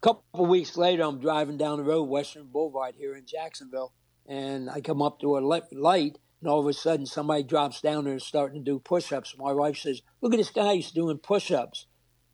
[0.00, 3.92] couple of weeks later, I'm driving down the road, Western Boulevard here in Jacksonville,
[4.26, 8.04] and I come up to a light, and all of a sudden somebody drops down
[8.04, 9.34] there and starting to do push ups.
[9.38, 11.86] My wife says, Look at this guy, he's doing push ups.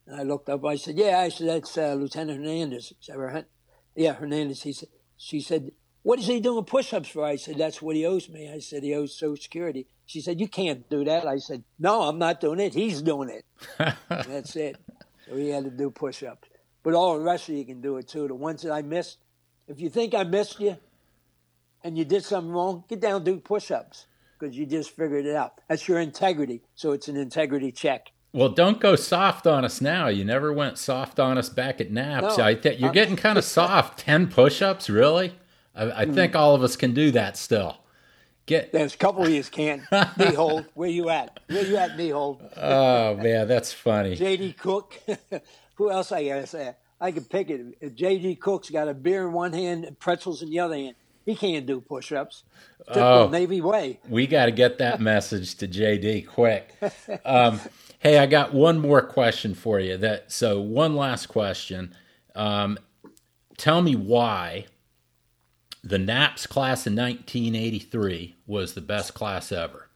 [0.05, 2.93] And I looked up, I said, Yeah, I said, That's uh, Lieutenant Hernandez.
[2.99, 3.45] Said,
[3.95, 4.63] yeah, Hernandez.
[4.63, 7.23] He said, She said, What is he doing push ups for?
[7.23, 8.51] I said, That's what he owes me.
[8.51, 9.87] I said, He owes Social Security.
[10.05, 11.25] She said, You can't do that.
[11.27, 12.73] I said, No, I'm not doing it.
[12.73, 13.45] He's doing it.
[14.09, 14.77] that's it.
[15.27, 16.49] So he had to do push ups.
[16.83, 18.27] But all the rest of you can do it too.
[18.27, 19.17] The ones that I missed,
[19.67, 20.77] if you think I missed you
[21.83, 24.07] and you did something wrong, get down and do push ups
[24.37, 25.61] because you just figured it out.
[25.69, 26.61] That's your integrity.
[26.75, 28.11] So it's an integrity check.
[28.33, 30.07] Well, don't go soft on us now.
[30.07, 32.37] You never went soft on us back at NAPS.
[32.37, 33.99] No, I you're getting kind of soft.
[33.99, 35.35] 10 push ups, really?
[35.75, 36.13] I, I mm.
[36.15, 37.77] think all of us can do that still.
[38.45, 39.83] Get there's a couple of you can't.
[40.35, 40.65] Hold.
[40.73, 41.39] where you at?
[41.47, 42.41] Where you at, Hold.
[42.57, 44.15] oh man, that's funny.
[44.15, 44.53] J.D.
[44.53, 44.99] Cook.
[45.83, 46.75] Who else I gotta say?
[47.01, 47.93] I can pick it.
[47.93, 48.35] J.D.
[48.37, 50.95] Cook's got a beer in one hand and pretzels in the other hand.
[51.25, 52.43] He can't do push-ups.
[52.87, 53.99] oh, Navy way.
[54.07, 56.73] We got to get that message to JD quick.
[57.25, 57.59] Um,
[57.99, 59.97] hey, I got one more question for you.
[59.97, 61.93] That so one last question.
[62.33, 62.79] Um,
[63.57, 64.67] tell me why
[65.83, 69.89] the NAPS class in 1983 was the best class ever.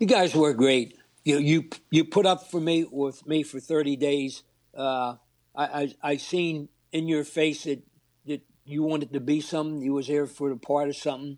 [0.00, 0.97] You guys were great.
[1.28, 4.44] You you you put up for me with me for 30 days.
[4.74, 5.16] Uh,
[5.54, 7.82] I, I I seen in your face that
[8.24, 9.82] that you wanted to be something.
[9.82, 11.36] You was here for the part of something.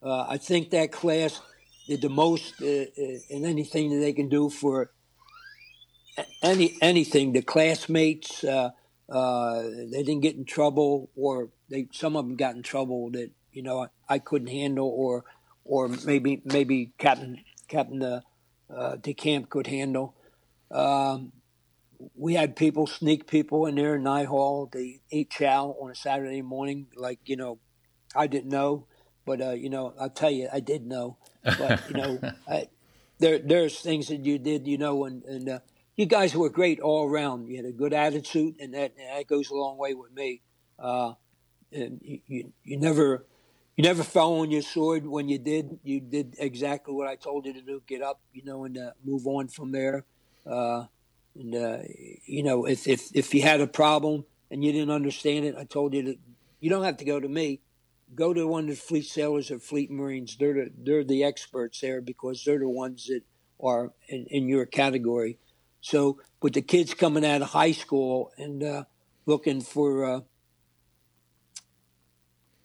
[0.00, 1.40] Uh, I think that class
[1.88, 4.92] did the most uh, uh in anything that they can do for
[6.40, 7.32] any anything.
[7.32, 8.70] The classmates, uh,
[9.08, 13.32] uh, they didn't get in trouble, or they some of them got in trouble that
[13.50, 15.24] you know I, I couldn't handle, or
[15.64, 18.20] or maybe maybe Captain Captain uh,
[18.70, 20.14] uh, DeCamp could handle.
[20.70, 21.32] Um,
[22.14, 24.68] we had people sneak people in there in Night Hall.
[24.70, 27.58] They eat chow on a Saturday morning, like you know,
[28.14, 28.86] I didn't know,
[29.24, 31.18] but uh, you know, I'll tell you, I did know.
[31.42, 32.68] But you know, I,
[33.18, 35.58] there there's things that you did, you know, and and uh,
[35.96, 37.48] you guys were great all around.
[37.48, 40.42] You had a good attitude, and that and that goes a long way with me.
[40.78, 41.14] Uh,
[41.72, 43.26] and you, you, you never
[43.76, 45.78] you never fell on your sword when you did.
[45.82, 47.82] You did exactly what I told you to do.
[47.86, 50.04] Get up, you know, and uh, move on from there.
[50.46, 50.84] Uh,
[51.34, 51.78] and uh,
[52.26, 55.64] you know, if, if if you had a problem and you didn't understand it, I
[55.64, 56.18] told you that
[56.60, 57.60] you don't have to go to me.
[58.14, 60.36] Go to one of the fleet sailors or fleet marines.
[60.38, 63.22] They're the, they're the experts there because they're the ones that
[63.60, 65.38] are in, in your category.
[65.80, 68.84] So, with the kids coming out of high school and uh,
[69.26, 70.20] looking for uh,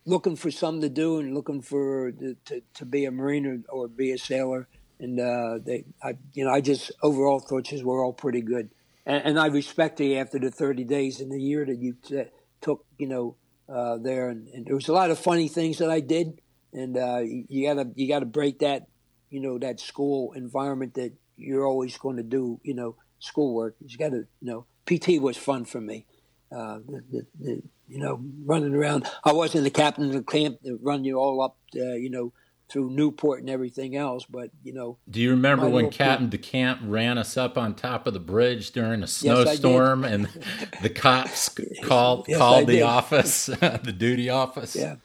[0.10, 3.88] looking for something to do and looking for to, to be a marine or, or
[3.88, 4.68] be a sailor.
[5.00, 8.70] And uh, they, I, you know, I just overall thought you were all pretty good.
[9.06, 12.24] And, and I respect you after the 30 days in the year that you t-
[12.60, 13.36] took, you know,
[13.74, 14.30] uh, there.
[14.30, 16.42] And, and, there was a lot of funny things that I did.
[16.74, 18.88] And uh, you, gotta you gotta break that,
[19.30, 23.76] you know, that school environment that you're always going to do, you know, schoolwork.
[23.86, 26.06] You got to, you know, PT was fun for me.
[26.52, 29.08] Uh, the, the, the, you know, running around.
[29.24, 32.32] I wasn't the captain of the camp to run you all up, uh, you know,
[32.70, 34.26] through Newport and everything else.
[34.26, 38.14] But you know, do you remember when Captain DeCamp ran us up on top of
[38.14, 40.26] the bridge during a snowstorm, yes, and
[40.82, 41.50] the cops
[41.84, 44.76] called yes, called the office, the duty office?
[44.76, 44.98] Yeah.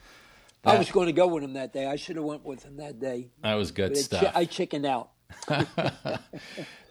[0.62, 1.86] That, I was going to go with him that day.
[1.86, 3.28] I should have went with him that day.
[3.42, 4.32] That was good stuff.
[4.34, 5.10] I chickened out.
[5.48, 6.22] that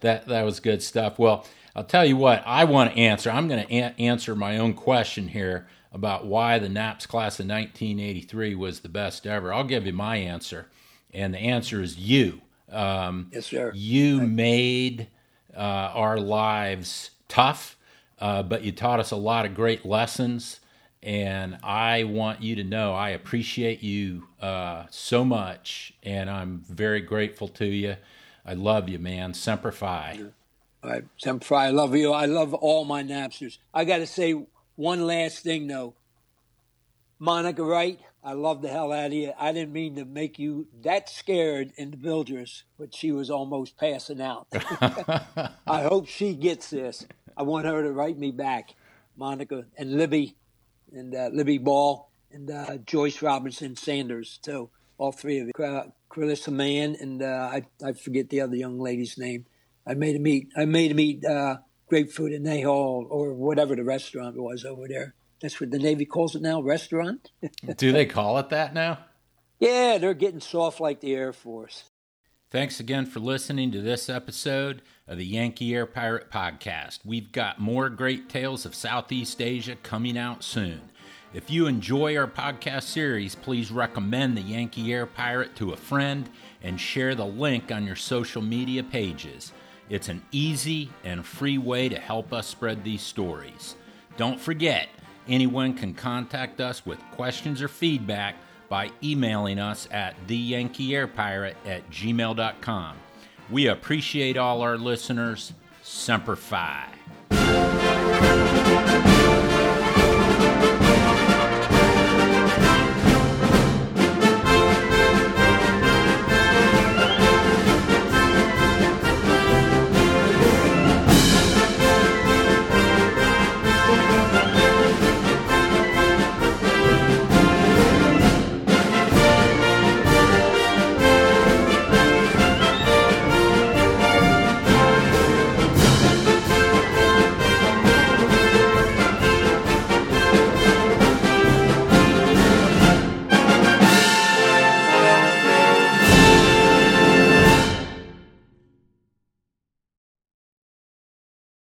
[0.01, 1.17] that was good stuff.
[1.17, 2.43] Well, I'll tell you what.
[2.45, 3.31] I want to answer.
[3.31, 7.45] I'm going to a- answer my own question here about why the NAPS class of
[7.47, 9.53] 1983 was the best ever.
[9.53, 10.67] I'll give you my answer,
[11.13, 12.41] and the answer is you.
[12.71, 13.71] Um, yes, sir.
[13.75, 14.29] You right.
[14.29, 15.07] made
[15.55, 17.77] uh, our lives tough,
[18.19, 20.59] uh, but you taught us a lot of great lessons.
[21.03, 27.01] And I want you to know I appreciate you uh, so much, and I'm very
[27.01, 27.97] grateful to you.
[28.45, 29.33] I love you, man.
[29.33, 30.21] Semper Fi.
[30.81, 31.67] All right, Semper Fi.
[31.67, 32.13] I love you.
[32.13, 33.57] I love all my Napsters.
[33.73, 34.45] I got to say
[34.75, 35.95] one last thing, though.
[37.19, 39.31] Monica Wright, I love the hell out of you.
[39.37, 43.77] I didn't mean to make you that scared in the Bildress, but she was almost
[43.77, 44.47] passing out.
[45.67, 47.05] I hope she gets this.
[47.35, 48.75] I want her to write me back.
[49.15, 50.35] Monica and Libby
[50.91, 54.69] and uh, Libby Ball and uh, Joyce Robinson Sanders, too.
[54.97, 55.63] All three of you.
[55.63, 59.45] Uh, Carissa Mann and uh, I, I forget the other young lady's name.
[59.85, 60.49] I made him meet.
[60.55, 61.57] I made him meet uh,
[61.87, 65.15] grapefruit in a Hall or whatever the restaurant was over there.
[65.41, 67.31] That's what the Navy calls it now, restaurant.
[67.77, 68.99] Do they call it that now?
[69.59, 71.85] Yeah, they're getting soft like the Air Force.
[72.49, 76.99] Thanks again for listening to this episode of the Yankee Air Pirate Podcast.
[77.03, 80.81] We've got more great tales of Southeast Asia coming out soon.
[81.33, 86.29] If you enjoy our podcast series, please recommend the Yankee Air Pirate to a friend
[86.61, 89.51] and share the link on your social media pages.
[89.89, 93.75] It's an easy and free way to help us spread these stories.
[94.17, 94.87] Don't forget,
[95.27, 98.35] anyone can contact us with questions or feedback
[98.69, 102.97] by emailing us at theyankeeairpirate at gmail.com.
[103.49, 105.53] We appreciate all our listeners.
[105.81, 106.87] Semper Fi.